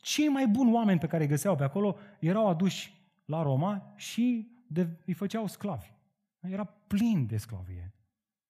[0.00, 4.49] cei mai buni oameni pe care îi găseau pe acolo erau aduși la Roma și
[4.72, 5.92] de, îi făceau sclavi.
[6.40, 7.94] Era plin de sclavie.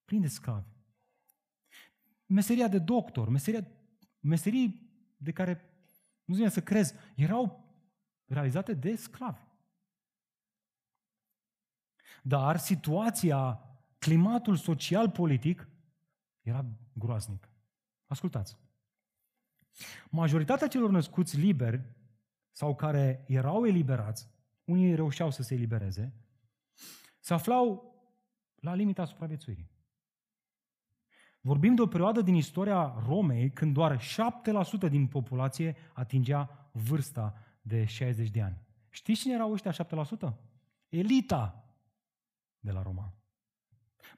[0.04, 0.68] Plin de sclavi.
[2.26, 3.66] Meseria de doctor, meseria,
[4.20, 5.60] meserii de care
[6.24, 7.64] nu vine să crezi, erau
[8.26, 9.40] realizate de sclavi.
[12.22, 13.64] Dar situația
[13.98, 15.68] climatul social-politic
[16.40, 17.48] era groaznic.
[18.06, 18.56] Ascultați.
[20.10, 21.82] Majoritatea celor născuți liberi
[22.50, 24.28] sau care erau eliberați,
[24.70, 26.12] unii reușeau să se elibereze,
[27.20, 27.94] se aflau
[28.54, 29.70] la limita supraviețuirii.
[31.40, 34.02] Vorbim de o perioadă din istoria Romei când doar 7%
[34.88, 38.58] din populație atingea vârsta de 60 de ani.
[38.88, 40.34] Știți cine erau ăștia 7%?
[40.88, 41.64] Elita
[42.60, 43.14] de la Roma.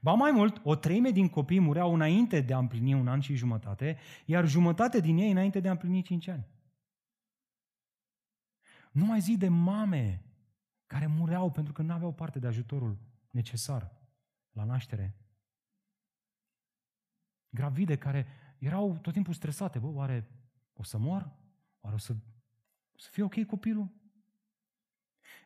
[0.01, 3.35] Ba mai mult, o treime din copii mureau înainte de a împlini un an și
[3.35, 6.47] jumătate, iar jumătate din ei înainte de a împlini cinci ani.
[8.93, 10.23] Nu mai zi de mame
[10.93, 12.99] care mureau pentru că nu aveau parte de ajutorul
[13.31, 13.93] necesar
[14.51, 15.17] la naștere.
[17.49, 18.27] Gravide care
[18.59, 19.79] erau tot timpul stresate.
[19.79, 20.29] Bă, oare
[20.73, 21.33] o să mor?
[21.81, 22.13] Oare o să,
[22.93, 23.93] o să fie ok copilul?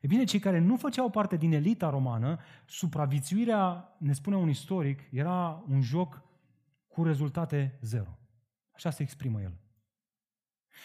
[0.01, 5.01] E bine, cei care nu făceau parte din elita romană, supraviețuirea, ne spune un istoric,
[5.11, 6.23] era un joc
[6.87, 8.19] cu rezultate zero.
[8.71, 9.61] Așa se exprimă el.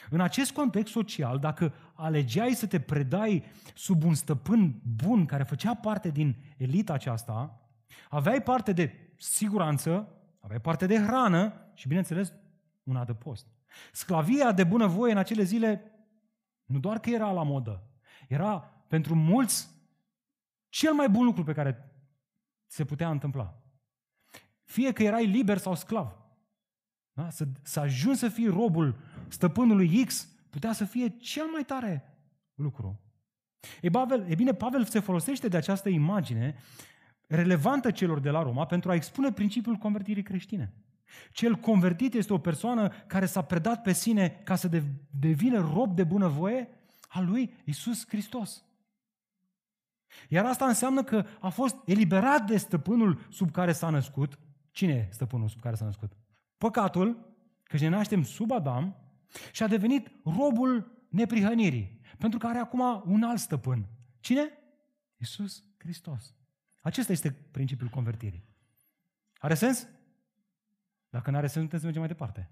[0.09, 3.43] În acest context social, dacă alegeai să te predai
[3.75, 7.61] sub un stăpân bun care făcea parte din elita aceasta,
[8.09, 10.07] aveai parte de siguranță,
[10.39, 12.33] aveai parte de hrană și, bineînțeles,
[12.83, 13.47] un adăpost.
[13.91, 15.91] Sclavia de bunăvoie în acele zile
[16.65, 17.83] nu doar că era la modă,
[18.27, 19.69] era pentru mulți
[20.69, 21.91] cel mai bun lucru pe care
[22.67, 23.61] se putea întâmpla.
[24.63, 26.15] Fie că erai liber sau sclav.
[27.13, 27.29] Da?
[27.29, 28.99] Să, să ajungi să fii robul
[29.31, 32.17] stăpânului X putea să fie cel mai tare
[32.55, 32.99] lucru.
[33.81, 36.55] E, Pavel, e bine, Pavel se folosește de această imagine
[37.27, 40.73] relevantă celor de la Roma pentru a expune principiul convertirii creștine.
[41.31, 46.03] Cel convertit este o persoană care s-a predat pe sine ca să devină rob de
[46.03, 46.69] bunăvoie
[47.07, 48.63] al lui Isus Hristos.
[50.27, 54.39] Iar asta înseamnă că a fost eliberat de stăpânul sub care s-a născut.
[54.71, 56.11] Cine e stăpânul sub care s-a născut?
[56.57, 58.95] Păcatul, că ne naștem sub Adam,
[59.51, 63.85] și a devenit robul neprihănirii, pentru că are acum un alt stăpân.
[64.19, 64.49] Cine?
[65.17, 66.35] Isus Hristos.
[66.81, 68.43] Acesta este principiul convertirii.
[69.37, 69.87] Are sens?
[71.09, 72.49] Dacă nu are sens, putem să mergem mai departe.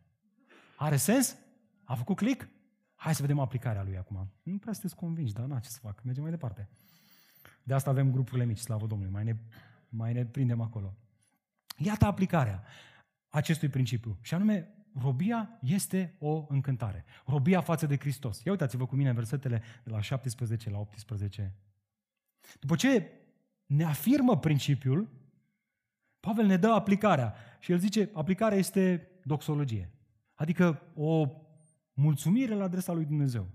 [0.77, 1.35] Are sens?
[1.83, 2.49] A făcut click?
[2.95, 4.31] Hai să vedem aplicarea lui acum.
[4.43, 6.03] Nu prea sunteți convinși, dar na, ce să fac?
[6.03, 6.69] Mergem mai departe.
[7.63, 9.35] De asta avem grupurile mici, slavă Domnului, mai ne,
[9.89, 10.97] mai ne prindem acolo.
[11.77, 12.63] Iată aplicarea
[13.29, 14.17] acestui principiu.
[14.21, 17.05] Și anume, robia este o încântare.
[17.25, 18.43] Robia față de Hristos.
[18.43, 21.53] Ia uitați-vă cu mine versetele de la 17 la 18.
[22.59, 23.11] După ce
[23.65, 25.09] ne afirmă principiul,
[26.19, 27.35] Pavel ne dă aplicarea.
[27.59, 29.91] Și el zice, aplicarea este doxologie.
[30.33, 31.29] Adică o
[31.93, 33.47] mulțumire la adresa lui Dumnezeu.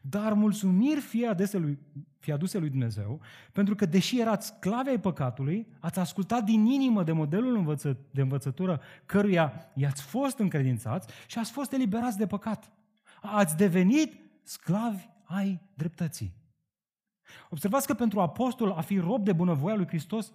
[0.00, 1.78] Dar mulțumiri fie aduse, lui,
[2.18, 3.20] fie aduse lui Dumnezeu,
[3.52, 8.20] pentru că deși erați sclave ai păcatului, ați ascultat din inimă de modelul învăță, de
[8.20, 12.72] învățătură căruia i-ați fost încredințați și ați fost eliberați de păcat.
[13.22, 16.34] Ați devenit sclavi ai dreptății.
[17.50, 20.32] Observați că pentru apostol a fi rob de bunăvoia lui Hristos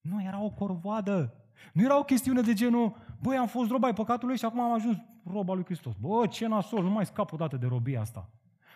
[0.00, 1.34] nu era o corvoadă.
[1.72, 4.72] Nu era o chestiune de genul, băi, am fost rob ai păcatului și acum am
[4.72, 5.94] ajuns rob al lui Hristos.
[6.00, 8.30] Bă, ce nasol, nu mai scap o dată de robia asta.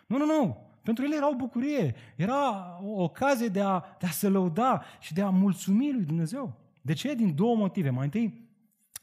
[0.07, 0.57] Nu, nu, nu.
[0.83, 1.95] Pentru ele era o bucurie.
[2.17, 6.57] Era o ocazie de a, de a se lăuda și de a mulțumi lui Dumnezeu.
[6.83, 7.15] De ce?
[7.15, 7.91] Din două motive.
[7.91, 8.49] Mai întâi,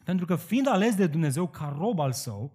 [0.04, 2.52] pentru că fiind ales de Dumnezeu ca rob al său,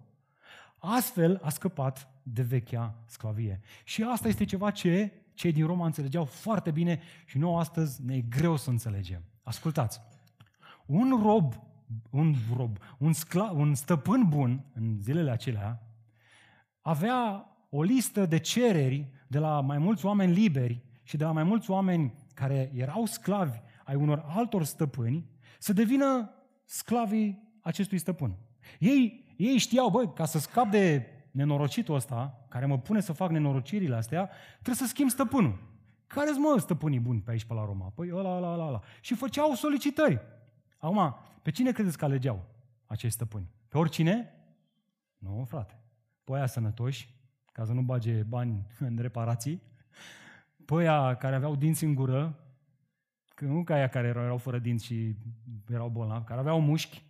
[0.77, 3.59] astfel a scăpat de vechea sclavie.
[3.83, 8.15] Și asta este ceva ce cei din Roma înțelegeau foarte bine și nouă astăzi ne
[8.15, 9.23] e greu să înțelegem.
[9.43, 10.01] Ascultați,
[10.85, 11.53] un rob,
[12.09, 15.83] un rob, un, scla, un stăpân bun în zilele acelea
[16.81, 21.43] avea o listă de cereri de la mai mulți oameni liberi și de la mai
[21.43, 26.33] mulți oameni care erau sclavi ai unor altor stăpâni să devină
[26.65, 28.37] sclavii acestui stăpân.
[28.79, 33.29] Ei, ei știau, băi, ca să scap de nenorocitul ăsta, care mă pune să fac
[33.29, 35.67] nenorocirile astea, trebuie să schimb stăpânul.
[36.07, 37.91] Care-s mă stăpânii buni pe aici, pe la Roma?
[37.95, 38.81] Păi ăla, ăla, ăla, ăla.
[39.01, 40.21] Și făceau solicitări.
[40.77, 42.45] Acum, pe cine credeți că alegeau
[42.85, 43.49] acești stăpâni?
[43.67, 44.33] Pe oricine?
[45.17, 45.79] Nu, frate.
[46.23, 47.18] Pe aia sănătoși,
[47.59, 49.61] ca să nu bage bani în reparații,
[50.65, 52.39] pe aia care aveau dinți în gură,
[53.35, 55.15] că nu ca aia care erau, erau fără dinți și
[55.69, 57.03] erau bolnavi, care aveau mușchi,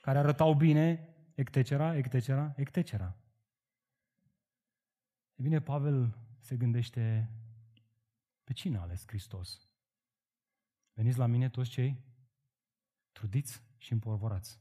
[0.00, 2.92] care arătau bine, etc., etc., etc.
[5.34, 7.30] E bine, Pavel se gândește,
[8.44, 9.68] pe cine a ales Hristos?
[10.92, 12.04] Veniți la mine toți cei
[13.12, 14.60] trudiți și împorvorați.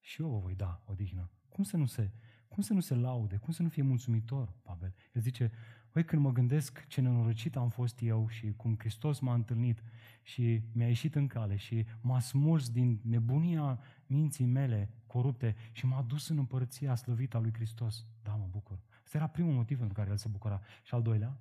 [0.00, 1.30] Și eu vă voi da odihnă.
[1.48, 2.10] Cum să nu se
[2.56, 3.36] cum să nu se laude?
[3.36, 4.94] Cum să nu fie mulțumitor, Pavel?
[5.12, 5.52] El zice,
[5.90, 9.82] Păi când mă gândesc ce nenorocit am fost eu și cum Hristos m-a întâlnit
[10.22, 16.02] și mi-a ieșit în cale și m-a smuls din nebunia minții mele corupte și m-a
[16.02, 18.04] dus în împărăția slăvită a lui Hristos.
[18.22, 18.78] Da, mă bucur.
[19.04, 20.60] Asta era primul motiv pentru care el se bucura.
[20.82, 21.40] Și al doilea?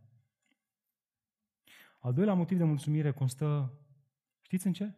[2.00, 3.74] Al doilea motiv de mulțumire constă,
[4.42, 4.94] știți în ce?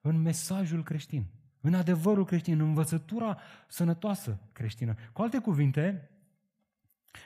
[0.00, 1.26] În mesajul creștin,
[1.60, 3.38] în adevărul creștin, în învățătura
[3.68, 4.94] sănătoasă creștină.
[5.12, 6.10] Cu alte cuvinte,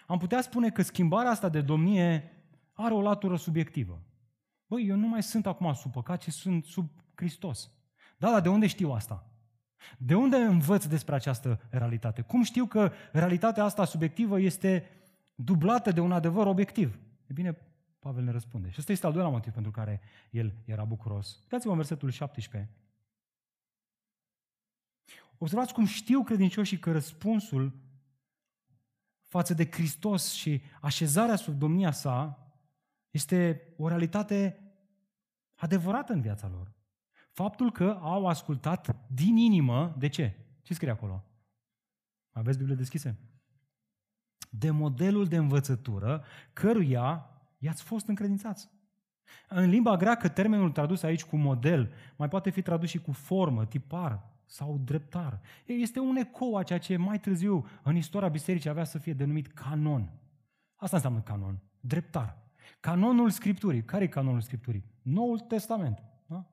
[0.06, 2.32] am putea spune că schimbarea asta de domnie
[2.72, 4.02] are o latură subiectivă.
[4.66, 7.70] Băi, eu nu mai sunt acum sub păcat, ci sunt sub Hristos.
[8.16, 9.26] Da, dar de unde știu asta?
[9.98, 12.22] De unde învăț despre această realitate?
[12.22, 14.88] Cum știu că realitatea asta subiectivă este
[15.34, 16.98] dublată de un adevăr obiectiv?
[17.26, 17.58] E bine,
[17.98, 18.70] Pavel ne răspunde.
[18.70, 21.38] Și ăsta este al doilea motiv pentru care el era bucuros.
[21.42, 22.70] Uitați-vă în versetul 17.
[25.44, 27.72] Observați cum știu credincioșii că răspunsul
[29.22, 32.48] față de Hristos și așezarea sub domnia sa
[33.10, 34.58] este o realitate
[35.54, 36.72] adevărată în viața lor.
[37.30, 40.36] Faptul că au ascultat din inimă, de ce?
[40.62, 41.24] Ce scrie acolo?
[42.30, 43.18] Aveți Biblie deschise?
[44.50, 48.70] De modelul de învățătură căruia i-ați fost încredințați.
[49.48, 53.66] În limba greacă, termenul tradus aici cu model mai poate fi tradus și cu formă,
[53.66, 55.40] tipar sau dreptar.
[55.64, 59.46] Este un ecou a ceea ce mai târziu în istoria bisericii avea să fie denumit
[59.46, 60.10] canon.
[60.76, 62.42] Asta înseamnă canon, dreptar.
[62.80, 63.84] Canonul Scripturii.
[63.84, 64.84] Care e canonul Scripturii?
[65.02, 66.02] Noul Testament.
[66.26, 66.44] Da?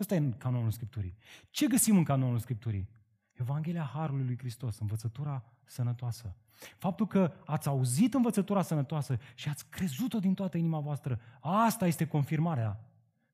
[0.00, 1.16] Ăsta e canonul Scripturii.
[1.50, 2.88] Ce găsim în canonul Scripturii?
[3.32, 6.36] Evanghelia Harului lui Hristos, învățătura sănătoasă.
[6.78, 12.06] Faptul că ați auzit învățătura sănătoasă și ați crezut-o din toată inima voastră, asta este
[12.06, 12.80] confirmarea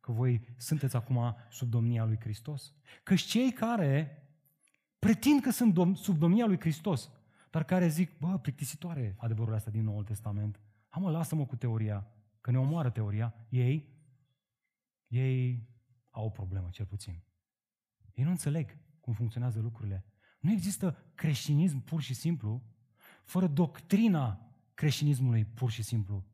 [0.09, 2.75] că voi sunteți acum sub domnia lui Hristos.
[3.03, 4.23] Că cei care
[4.99, 7.11] pretind că sunt dom- sub domnia lui Hristos,
[7.51, 12.07] dar care zic, bă, plictisitoare adevărul ăsta din Noul Testament, ha mă, lasă-mă cu teoria,
[12.41, 13.89] că ne omoară teoria, ei,
[15.07, 15.69] ei
[16.11, 17.23] au o problemă, cel puțin.
[18.15, 20.05] Ei nu înțeleg cum funcționează lucrurile.
[20.41, 22.63] Nu există creștinism pur și simplu
[23.25, 26.25] fără doctrina creștinismului pur și simplu.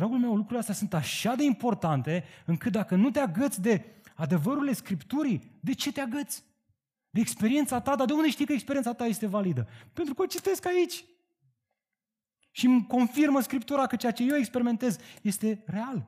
[0.00, 3.84] Dragul meu, lucrurile astea sunt așa de importante încât dacă nu te agăți de
[4.14, 6.44] adevărurile Scripturii, de ce te agăți?
[7.10, 9.68] De experiența ta, dar de unde știi că experiența ta este validă?
[9.92, 11.04] Pentru că o citesc aici.
[12.50, 16.06] Și îmi confirmă Scriptura că ceea ce eu experimentez este real.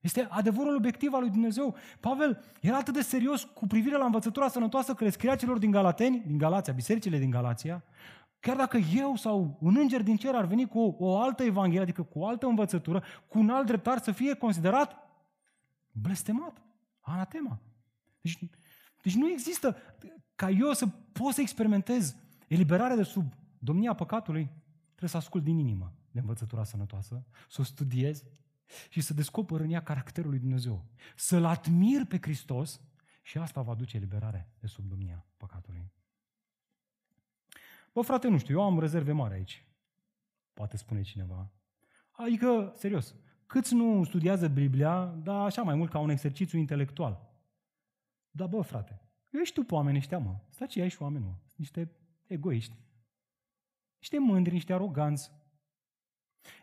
[0.00, 1.76] Este adevărul obiectiv al lui Dumnezeu.
[2.00, 5.70] Pavel era atât de serios cu privire la învățătura sănătoasă că le scria celor din
[5.70, 7.84] Galateni, din Galația, bisericile din Galația,
[8.40, 11.82] chiar dacă eu sau un înger din cer ar veni cu o, o altă evanghelie,
[11.82, 14.96] adică cu o altă învățătură, cu un alt dreptar să fie considerat
[15.92, 16.62] blestemat,
[17.00, 17.58] anatema.
[18.20, 18.38] Deci,
[19.02, 19.76] deci nu există
[20.34, 22.16] ca eu să pot să experimentez
[22.48, 24.50] eliberarea de sub domnia păcatului,
[24.86, 28.24] trebuie să ascult din inimă de învățătura sănătoasă, să o studiez
[28.88, 30.84] și să descoper în ea caracterul lui Dumnezeu.
[31.16, 32.80] Să-L admir pe Hristos
[33.22, 35.90] și asta va duce eliberare de sub domnia păcatului.
[37.92, 39.64] Bă, frate, nu știu, eu am rezerve mari aici.
[40.52, 41.52] Poate spune cineva.
[42.10, 43.14] Adică, serios,
[43.46, 47.28] câți nu studiază Biblia, dar așa mai mult ca un exercițiu intelectual.
[48.30, 50.40] Da, bă, frate, eu știu pe oameni ăștia, mă.
[50.48, 51.34] Stați ai și oameni, mă.
[51.56, 51.90] Niște
[52.26, 52.76] egoiști.
[53.98, 55.32] Niște mândri, niște aroganți.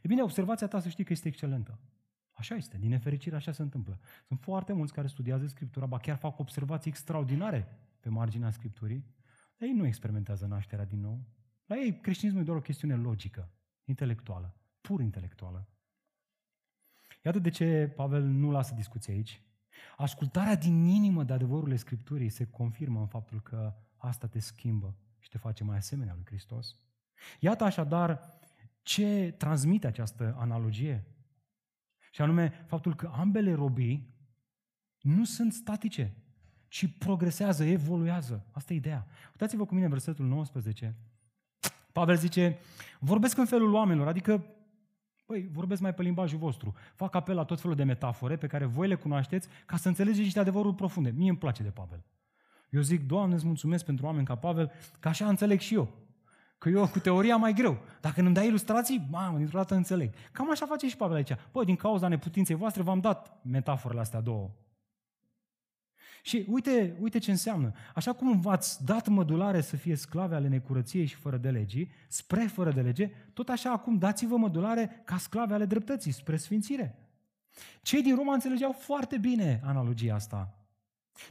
[0.02, 1.80] E bine, observația ta să știi că este excelentă.
[2.32, 4.00] Așa este, din nefericire așa se întâmplă.
[4.28, 9.06] Sunt foarte mulți care studiază Scriptura, ba chiar fac observații extraordinare pe marginea Scripturii,
[9.58, 11.26] dar ei nu experimentează nașterea din nou.
[11.66, 13.52] La ei creștinismul e doar o chestiune logică,
[13.84, 15.68] intelectuală, pur intelectuală.
[17.24, 19.42] Iată de ce Pavel nu lasă discuția aici.
[19.98, 25.30] Ascultarea din inimă de adevărurile Scripturii se confirmă în faptul că asta te schimbă și
[25.30, 26.76] te face mai asemenea lui Hristos.
[27.40, 28.40] Iată așadar
[28.82, 31.06] ce transmite această analogie.
[32.12, 34.16] Și anume faptul că ambele robii
[35.02, 36.14] nu sunt statice,
[36.68, 38.46] ci progresează, evoluează.
[38.52, 39.08] Asta e ideea.
[39.30, 40.96] Uitați-vă cu mine versetul 19.
[41.92, 42.58] Pavel zice,
[43.00, 44.46] vorbesc în felul oamenilor, adică
[45.28, 46.76] Păi, vorbesc mai pe limbajul vostru.
[46.96, 50.24] Fac apel la tot felul de metafore pe care voi le cunoașteți ca să înțelegeți
[50.24, 51.14] niște adevăruri profunde.
[51.16, 52.04] Mie îmi place de Pavel.
[52.70, 55.90] Eu zic, Doamne, îți mulțumesc pentru oameni ca Pavel, că așa înțeleg și eu.
[56.58, 57.78] Că eu cu teoria mai greu.
[58.02, 60.14] Dacă nu-mi dai ilustrații, mamă, dintr-o dată înțeleg.
[60.32, 61.32] Cam așa face și Pavel aici.
[61.52, 64.52] Păi, din cauza neputinței voastre v-am dat metaforele astea două.
[66.28, 67.74] Și uite, uite ce înseamnă.
[67.96, 72.46] Așa cum v-ați dat mădulare să fie sclave ale necurăției și fără de legii, spre
[72.46, 76.96] fără de lege, tot așa acum dați-vă mădulare ca sclave ale dreptății, spre sfințire.
[77.82, 80.58] Cei din Roma înțelegeau foarte bine analogia asta.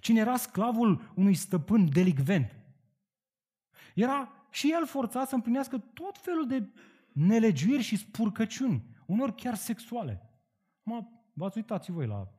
[0.00, 2.56] Cine era sclavul unui stăpân delicvent,
[3.94, 6.68] era și el forțat să împlinească tot felul de
[7.12, 10.30] nelegiuiri și spurcăciuni, unor chiar sexuale.
[10.82, 12.35] Mă, v-ați uitat voi la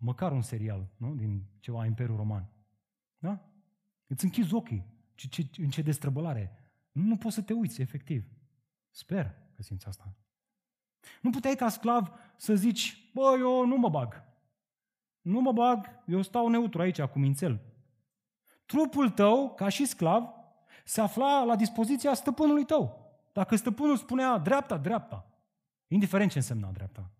[0.00, 1.14] măcar un serial, nu?
[1.14, 2.48] Din ceva Imperiul Roman.
[3.18, 3.40] Da?
[4.06, 4.86] Îți închizi ochii.
[5.14, 6.72] Ce, ce, în ce destrăbălare.
[6.92, 8.24] Nu poți să te uiți, efectiv.
[8.90, 10.14] Sper că simți asta.
[11.20, 14.24] Nu puteai ca sclav să zici, bă, eu nu mă bag.
[15.20, 17.60] Nu mă bag, eu stau neutru aici cu mințel.
[18.66, 20.28] Trupul tău, ca și sclav,
[20.84, 23.10] se afla la dispoziția stăpânului tău.
[23.32, 25.30] Dacă stăpânul spunea dreapta, dreapta.
[25.86, 27.10] Indiferent ce însemna dreapta.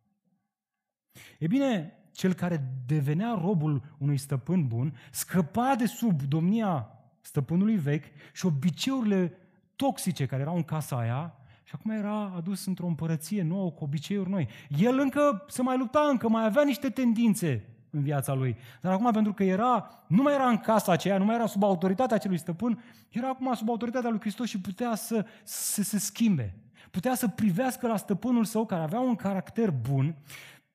[1.39, 6.89] E bine, cel care devenea robul unui stăpân bun, scăpa de sub domnia
[7.21, 9.39] stăpânului vechi și obiceiurile
[9.77, 11.35] toxice care erau în casa aia
[11.65, 14.49] și acum era adus într-o împărăție nouă cu obiceiuri noi.
[14.69, 18.57] El încă se mai lupta, încă mai avea niște tendințe în viața lui.
[18.81, 21.63] Dar acum, pentru că era, nu mai era în casa aceea, nu mai era sub
[21.63, 26.55] autoritatea acelui stăpân, era acum sub autoritatea lui Hristos și putea să, să se schimbe.
[26.91, 30.17] Putea să privească la stăpânul său, care avea un caracter bun,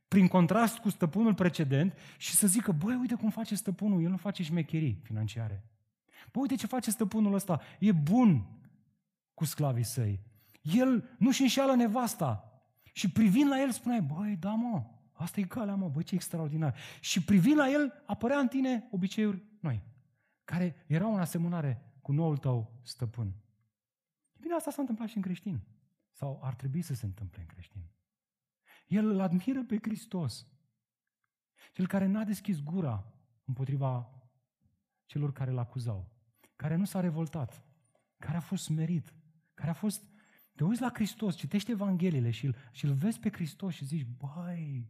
[0.07, 4.17] prin contrast cu stăpânul precedent, și să zică, băi, uite cum face stăpânul, el nu
[4.17, 5.63] face șmecherii financiare.
[6.31, 8.45] Bă, uite ce face stăpânul ăsta, e bun
[9.33, 10.19] cu sclavii săi.
[10.61, 12.49] El nu-și înșeală nevasta.
[12.93, 16.75] Și privind la el spuneai, băi, da mă, asta e calea mă, băi, ce extraordinar.
[16.99, 19.83] Și privind la el, apărea în tine obiceiuri noi,
[20.43, 23.33] care erau în asemănare cu noul tău stăpân.
[24.39, 25.59] Bine, asta s-a întâmplat și în creștin.
[26.11, 27.81] Sau ar trebui să se întâmple în creștin.
[28.85, 30.47] El îl admiră pe Hristos.
[31.71, 33.13] Cel care n-a deschis gura
[33.45, 34.09] împotriva
[35.05, 36.11] celor care îl acuzau.
[36.55, 37.63] Care nu s-a revoltat.
[38.17, 39.13] Care a fost smerit.
[39.53, 40.03] Care a fost...
[40.55, 44.05] Te uiți la Hristos, citești Evangheliile și îl, și îl vezi pe Hristos și zici,
[44.05, 44.89] băi,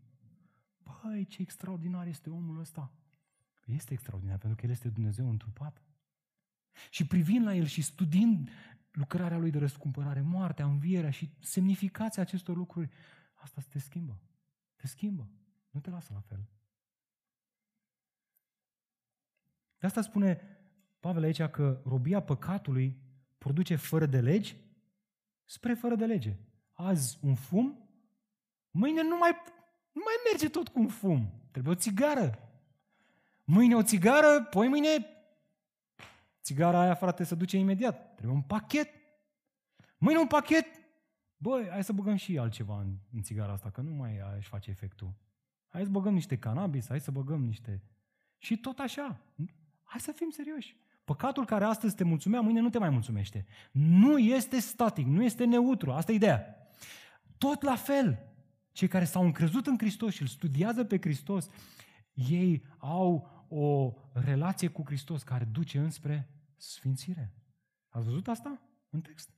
[0.84, 2.92] băi, ce extraordinar este omul ăsta.
[3.66, 5.82] Este extraordinar, pentru că El este Dumnezeu întrupat.
[6.90, 8.50] Și privind la El și studiind
[8.92, 12.90] lucrarea Lui de răscumpărare, moartea, învierea și semnificația acestor lucruri,
[13.46, 14.20] asta te schimbă.
[14.76, 15.30] Te schimbă.
[15.70, 16.50] Nu te lasă la fel.
[19.78, 20.58] De asta spune
[21.00, 22.98] Pavel aici că robia păcatului
[23.38, 24.58] produce fără de legi
[25.44, 26.38] spre fără de lege.
[26.74, 27.90] Azi un fum,
[28.72, 29.32] mâine nu mai,
[29.92, 31.32] nu mai merge tot cu un fum.
[31.52, 32.40] Trebuie o țigară.
[33.44, 35.06] Mâine o țigară, poi mâine
[36.42, 38.16] țigara aia, frate, se duce imediat.
[38.16, 38.90] Trebuie un pachet.
[39.98, 40.66] Mâine un pachet.
[41.38, 44.70] Băi, hai să băgăm și altceva în, în țigara asta, că nu mai își face
[44.70, 45.14] efectul.
[45.68, 47.82] Hai să băgăm niște cannabis, hai să băgăm niște...
[48.38, 49.22] Și tot așa.
[49.84, 50.76] Hai să fim serioși.
[51.04, 53.46] Păcatul care astăzi te mulțumea, mâine nu te mai mulțumește.
[53.72, 55.92] Nu este static, nu este neutru.
[55.92, 56.70] Asta e ideea.
[57.38, 58.20] Tot la fel,
[58.72, 61.50] cei care s-au încrezut în Hristos și îl studiază pe Hristos,
[62.14, 67.34] ei au o relație cu Hristos care duce înspre sfințire.
[67.90, 69.35] Ați văzut asta în text?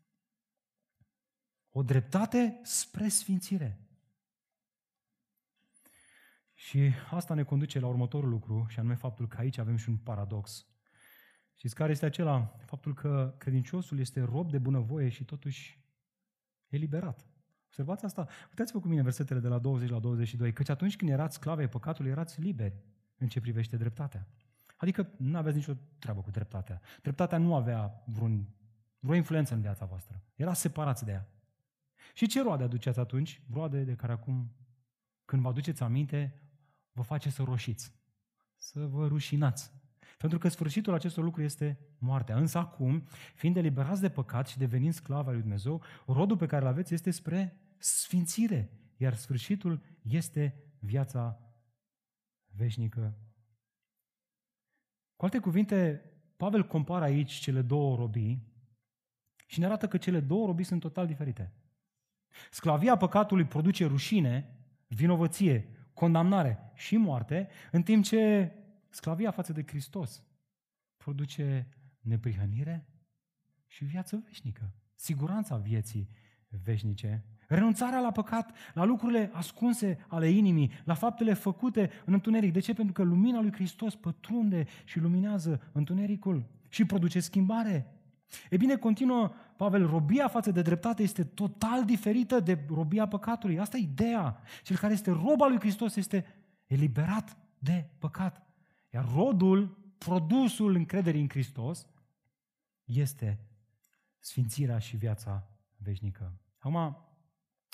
[1.72, 3.80] O dreptate spre sfințire.
[6.54, 9.98] Și asta ne conduce la următorul lucru, și anume faptul că aici avem și un
[9.98, 10.68] paradox.
[11.56, 12.56] Știți care este acela?
[12.66, 15.86] Faptul că credinciosul este rob de bunăvoie și totuși
[16.68, 17.28] eliberat.
[17.66, 18.28] Observați asta?
[18.50, 20.54] Uitați-vă cu mine versetele de la 20 la 22.
[20.54, 22.84] Căci atunci când erați sclave ai păcatului, erați liberi
[23.18, 24.28] în ce privește dreptatea.
[24.76, 26.82] Adică nu aveți nicio treabă cu dreptatea.
[27.02, 28.48] Dreptatea nu avea vreun,
[29.00, 30.22] vreo influență în viața voastră.
[30.36, 31.28] Era separați de ea.
[32.14, 33.42] Și ce roade aduceți atunci?
[33.52, 34.52] Roade de care acum,
[35.26, 36.42] când vă aduceți aminte,
[36.92, 37.94] vă face să roșiți,
[38.58, 39.72] să vă rușinați.
[40.18, 42.38] Pentru că sfârșitul acestor lucruri este moartea.
[42.38, 43.04] Însă acum,
[43.36, 46.94] fiind eliberați de păcat și devenind sclavi al lui Dumnezeu, rodul pe care îl aveți
[46.94, 51.42] este spre sfințire, iar sfârșitul este viața
[52.56, 53.18] veșnică.
[55.16, 56.02] Cu alte cuvinte,
[56.38, 58.56] Pavel compară aici cele două robii
[59.48, 61.54] și ne arată că cele două robii sunt total diferite.
[62.52, 64.58] Sclavia păcatului produce rușine,
[64.88, 68.52] vinovăție, condamnare și moarte, în timp ce
[68.90, 70.24] sclavia față de Hristos
[70.98, 71.68] produce
[72.02, 72.88] neprihănire
[73.68, 76.10] și viață veșnică, siguranța vieții
[76.64, 82.54] veșnice, renunțarea la păcat, la lucrurile ascunse ale inimii, la faptele făcute în întuneric.
[82.54, 82.74] De ce?
[82.74, 87.92] Pentru că lumina lui Hristos pătrunde și luminează întunericul și produce schimbare.
[88.50, 93.60] E bine, continuă Pavel, robia față de dreptate este total diferită de robia păcatului.
[93.60, 94.40] Asta e ideea.
[94.64, 96.26] Cel care este roba lui Hristos este
[96.66, 98.46] eliberat de păcat.
[98.94, 101.88] Iar rodul, produsul încrederii în Hristos,
[102.84, 103.40] este
[104.20, 105.48] sfințirea și viața
[105.78, 106.42] veșnică.
[106.58, 106.98] Acum,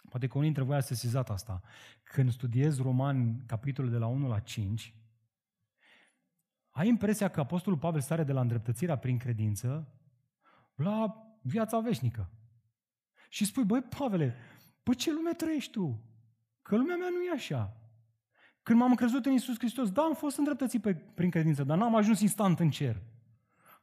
[0.09, 1.61] poate că unii dintre voi ați sesizat asta.
[2.03, 4.93] Când studiez roman capitolul de la 1 la 5,
[6.69, 9.87] ai impresia că Apostolul Pavel sare de la îndreptățirea prin credință
[10.75, 12.29] la viața veșnică.
[13.29, 14.35] Și spui, băi, Pavele,
[14.83, 15.99] pe ce lume trăiești tu?
[16.61, 17.77] Că lumea mea nu e așa.
[18.63, 21.95] Când m-am crezut în Isus Hristos, da, am fost îndreptățit pe, prin credință, dar n-am
[21.95, 23.01] ajuns instant în cer.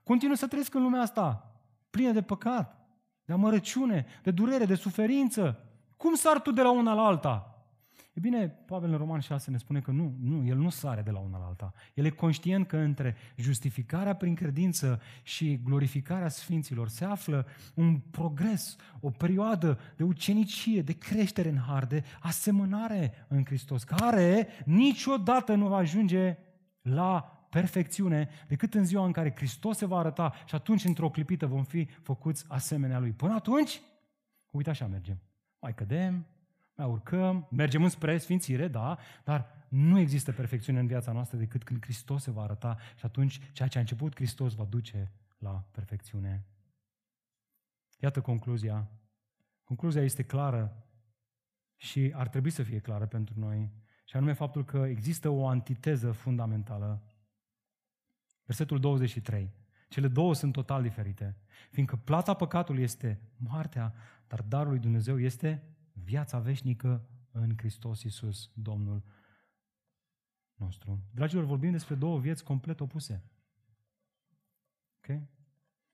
[0.03, 1.55] Continui să trăiesc în lumea asta,
[1.91, 2.89] plină de păcat,
[3.25, 5.65] de amărăciune, de durere, de suferință.
[5.97, 7.60] Cum sar tu de la una la alta?
[8.21, 11.11] E bine, Pavel în Roman 6 ne spune că nu, nu, el nu sare de
[11.11, 11.73] la una la alta.
[11.95, 18.77] El e conștient că între justificarea prin credință și glorificarea sfinților se află un progres,
[19.01, 25.69] o perioadă de ucenicie, de creștere în har, de asemănare în Hristos, care niciodată nu
[25.69, 26.39] va ajunge
[26.83, 31.47] la perfecțiune decât în ziua în care Hristos se va arăta și atunci într-o clipită
[31.47, 33.13] vom fi făcuți asemenea Lui.
[33.13, 33.81] Până atunci,
[34.51, 35.21] uite așa mergem.
[35.61, 36.30] Mai cădem, mai
[36.87, 42.23] urcăm, mergem înspre sfințire, da, dar nu există perfecțiune în viața noastră decât când Hristos
[42.23, 46.45] se va arăta și atunci ceea ce a început Hristos va duce la perfecțiune.
[47.99, 48.91] Iată concluzia.
[49.65, 50.85] Concluzia este clară
[51.77, 53.71] și ar trebui să fie clară pentru noi,
[54.05, 57.03] și anume faptul că există o antiteză fundamentală.
[58.45, 59.53] Versetul 23.
[59.89, 61.37] Cele două sunt total diferite,
[61.71, 63.95] fiindcă plata păcatului este moartea,
[64.27, 65.63] dar darul lui Dumnezeu este
[66.05, 69.03] viața veșnică în Hristos Iisus, Domnul
[70.55, 71.01] nostru.
[71.15, 73.25] Dragilor, vorbim despre două vieți complet opuse.
[74.97, 75.29] Okay?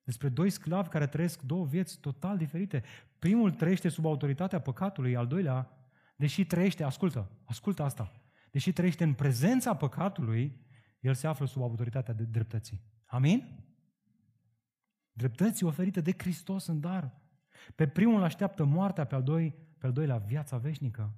[0.03, 2.83] Despre doi sclavi care trăiesc două vieți total diferite.
[3.19, 5.71] Primul trăiește sub autoritatea păcatului, al doilea,
[6.17, 8.13] deși trăiește, ascultă, ascultă asta,
[8.51, 10.67] deși trăiește în prezența păcatului,
[11.01, 12.83] el se află sub autoritatea de dreptății.
[13.07, 13.65] Amin?
[15.13, 17.21] Dreptății oferite de Hristos în dar.
[17.75, 21.15] Pe primul așteaptă moartea, pe al, doi, pe al doilea viața veșnică.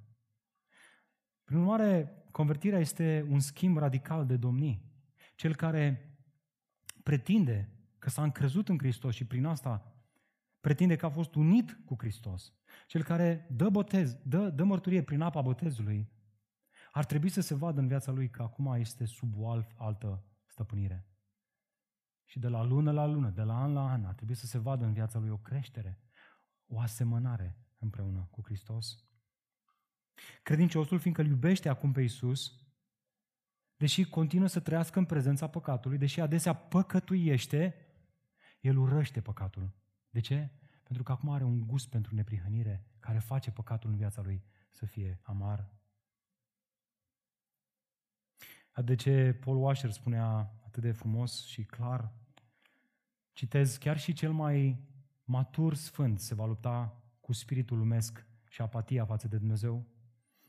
[1.43, 4.91] Prin urmare, convertirea este un schimb radical de domnii.
[5.35, 6.13] Cel care
[7.03, 9.93] pretinde că s-a încrezut în Hristos și prin asta
[10.59, 12.53] pretinde că a fost unit cu Hristos.
[12.87, 16.11] Cel care dă, botez, dă, dă mărturie prin apa botezului,
[16.91, 20.23] ar trebui să se vadă în viața lui că acum este sub o alt, altă
[20.45, 21.07] stăpânire.
[22.25, 24.57] Și de la lună la lună, de la an la an, ar trebui să se
[24.57, 25.99] vadă în viața lui o creștere,
[26.67, 29.03] o asemănare împreună cu Hristos.
[30.43, 32.53] Credinciosul, fiindcă îl iubește acum pe Isus,
[33.77, 37.75] deși continuă să trăiască în prezența păcatului, deși adesea păcătuiește,
[38.61, 39.71] el urăște păcatul.
[40.09, 40.49] De ce?
[40.83, 44.85] Pentru că acum are un gust pentru neprihănire care face păcatul în viața lui să
[44.85, 45.69] fie amar.
[48.83, 52.11] De ce Paul Washer spunea atât de frumos și clar?
[53.33, 54.79] Citez, chiar și cel mai
[55.23, 56.98] matur sfânt se va lupta
[57.29, 59.85] cu spiritul lumesc și apatia față de Dumnezeu.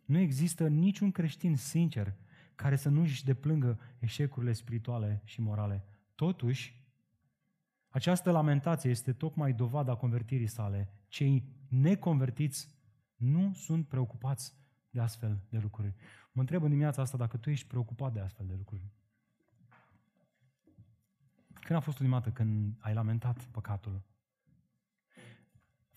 [0.05, 2.15] Nu există niciun creștin sincer
[2.55, 5.85] care să nu își deplângă eșecurile spirituale și morale.
[6.15, 6.85] Totuși,
[7.89, 10.93] această lamentație este tocmai dovada convertirii sale.
[11.09, 12.69] Cei neconvertiți
[13.17, 14.55] nu sunt preocupați
[14.91, 15.95] de astfel de lucruri.
[16.33, 18.91] Mă întreb în dimineața asta dacă tu ești preocupat de astfel de lucruri.
[21.53, 24.03] Când a fost ultima dată când ai lamentat păcatul?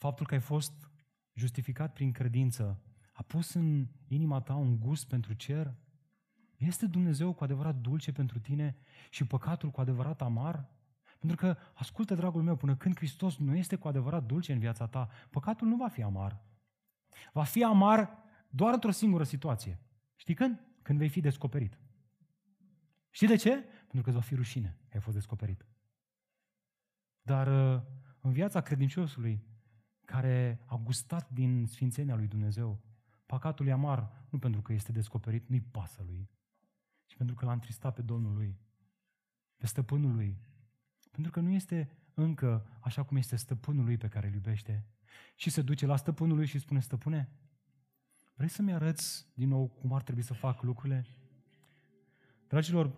[0.03, 0.91] Faptul că ai fost
[1.33, 2.81] justificat prin credință
[3.13, 5.75] a pus în inima ta un gust pentru cer?
[6.57, 8.77] Este Dumnezeu cu adevărat dulce pentru tine
[9.09, 10.69] și păcatul cu adevărat amar?
[11.19, 14.87] Pentru că, ascultă, dragul meu, până când Hristos nu este cu adevărat dulce în viața
[14.87, 16.41] ta, păcatul nu va fi amar.
[17.33, 18.17] Va fi amar
[18.49, 19.79] doar într-o singură situație.
[20.15, 20.63] Știi când?
[20.81, 21.79] Când vei fi descoperit.
[23.09, 23.51] Știi de ce?
[23.87, 25.65] Pentru că îți va fi rușine că ai fost descoperit.
[27.21, 27.81] Dar uh,
[28.21, 29.51] în viața credinciosului,
[30.05, 32.79] care a gustat din sfințenia lui Dumnezeu,
[33.25, 36.29] păcatul e amar, nu pentru că este descoperit, nu-i pasă lui,
[37.05, 38.57] ci pentru că l-a întristat pe Domnul lui,
[39.57, 40.37] pe stăpânul lui.
[41.11, 44.85] Pentru că nu este încă așa cum este stăpânul lui pe care îl iubește.
[45.35, 47.29] Și se duce la stăpânul lui și spune, stăpâne,
[48.35, 51.05] vrei să-mi arăți din nou cum ar trebui să fac lucrurile?
[52.47, 52.91] Dragilor,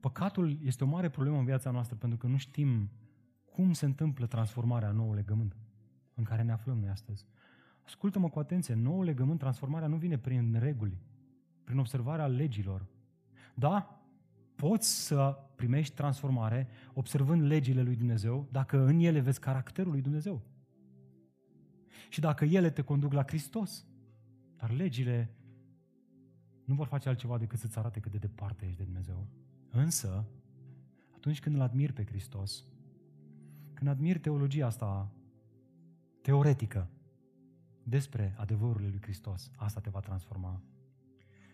[0.00, 2.90] păcatul este o mare problemă în viața noastră pentru că nu știm
[3.52, 5.56] cum se întâmplă transformarea noului legământ
[6.14, 7.26] în care ne aflăm noi astăzi.
[7.84, 11.00] Ascultă-mă cu atenție, noul legământ, transformarea nu vine prin reguli,
[11.64, 12.86] prin observarea legilor.
[13.54, 14.02] Da,
[14.54, 20.42] poți să primești transformare observând legile lui Dumnezeu dacă în ele vezi caracterul lui Dumnezeu.
[22.08, 23.86] Și dacă ele te conduc la Hristos.
[24.56, 25.34] Dar legile
[26.64, 29.26] nu vor face altceva decât să-ți arate cât de departe ești de Dumnezeu.
[29.70, 30.24] Însă,
[31.14, 32.64] atunci când îl admiri pe Hristos,
[33.82, 35.12] când admiri teologia asta
[36.20, 36.88] teoretică
[37.82, 40.62] despre adevărurile lui Hristos, asta te va transforma.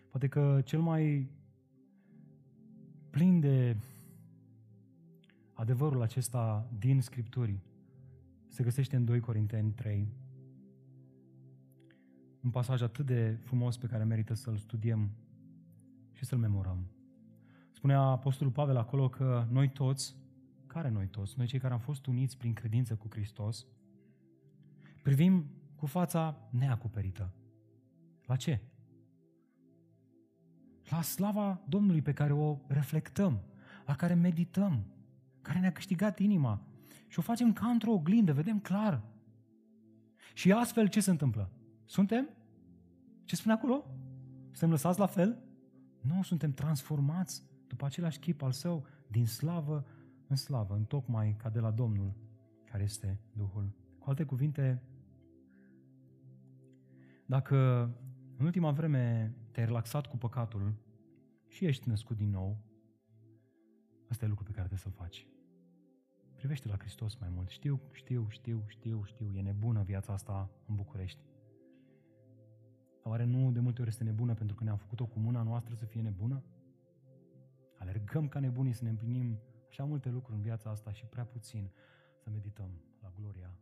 [0.09, 1.31] Poate că cel mai
[3.09, 3.77] plin de
[5.53, 7.59] adevărul acesta din Scripturi
[8.47, 10.07] se găsește în 2 Corinteni 3.
[12.43, 15.09] Un pasaj atât de frumos pe care merită să-l studiem
[16.11, 16.87] și să-l memorăm.
[17.71, 20.15] Spunea Apostolul Pavel acolo că noi toți,
[20.69, 21.33] care noi toți?
[21.37, 23.65] Noi cei care am fost uniți prin credință cu Hristos,
[25.01, 27.33] privim cu fața neacoperită.
[28.25, 28.59] La ce?
[30.89, 33.41] La slava Domnului pe care o reflectăm,
[33.85, 34.85] la care medităm,
[35.41, 36.61] care ne-a câștigat inima.
[37.07, 39.03] Și o facem ca într-o oglindă, vedem clar.
[40.33, 41.51] Și astfel ce se întâmplă?
[41.85, 42.29] Suntem?
[43.25, 43.85] Ce spune acolo?
[44.43, 45.37] Suntem lăsați la fel?
[46.01, 49.85] Nu, suntem transformați după același chip al său, din slavă
[50.29, 52.13] în slavă, în tocmai ca de la Domnul,
[52.63, 53.75] care este Duhul.
[53.99, 54.83] Cu alte cuvinte,
[57.25, 57.57] dacă
[58.37, 60.73] în ultima vreme te-ai relaxat cu păcatul
[61.47, 62.57] și ești născut din nou,
[64.09, 65.27] asta e lucru pe care trebuie să-l faci.
[66.35, 67.49] Privește la Hristos mai mult.
[67.49, 71.23] Știu, știu, știu, știu, știu, e nebună viața asta în București.
[73.03, 75.85] Oare nu de multe ori este nebună pentru că ne-am făcut-o cu mâna noastră să
[75.85, 76.43] fie nebună?
[77.77, 79.39] Alergăm ca nebunii să ne împlinim
[79.69, 81.71] așa multe lucruri în viața asta și prea puțin
[82.15, 82.69] să medităm
[83.01, 83.57] la gloria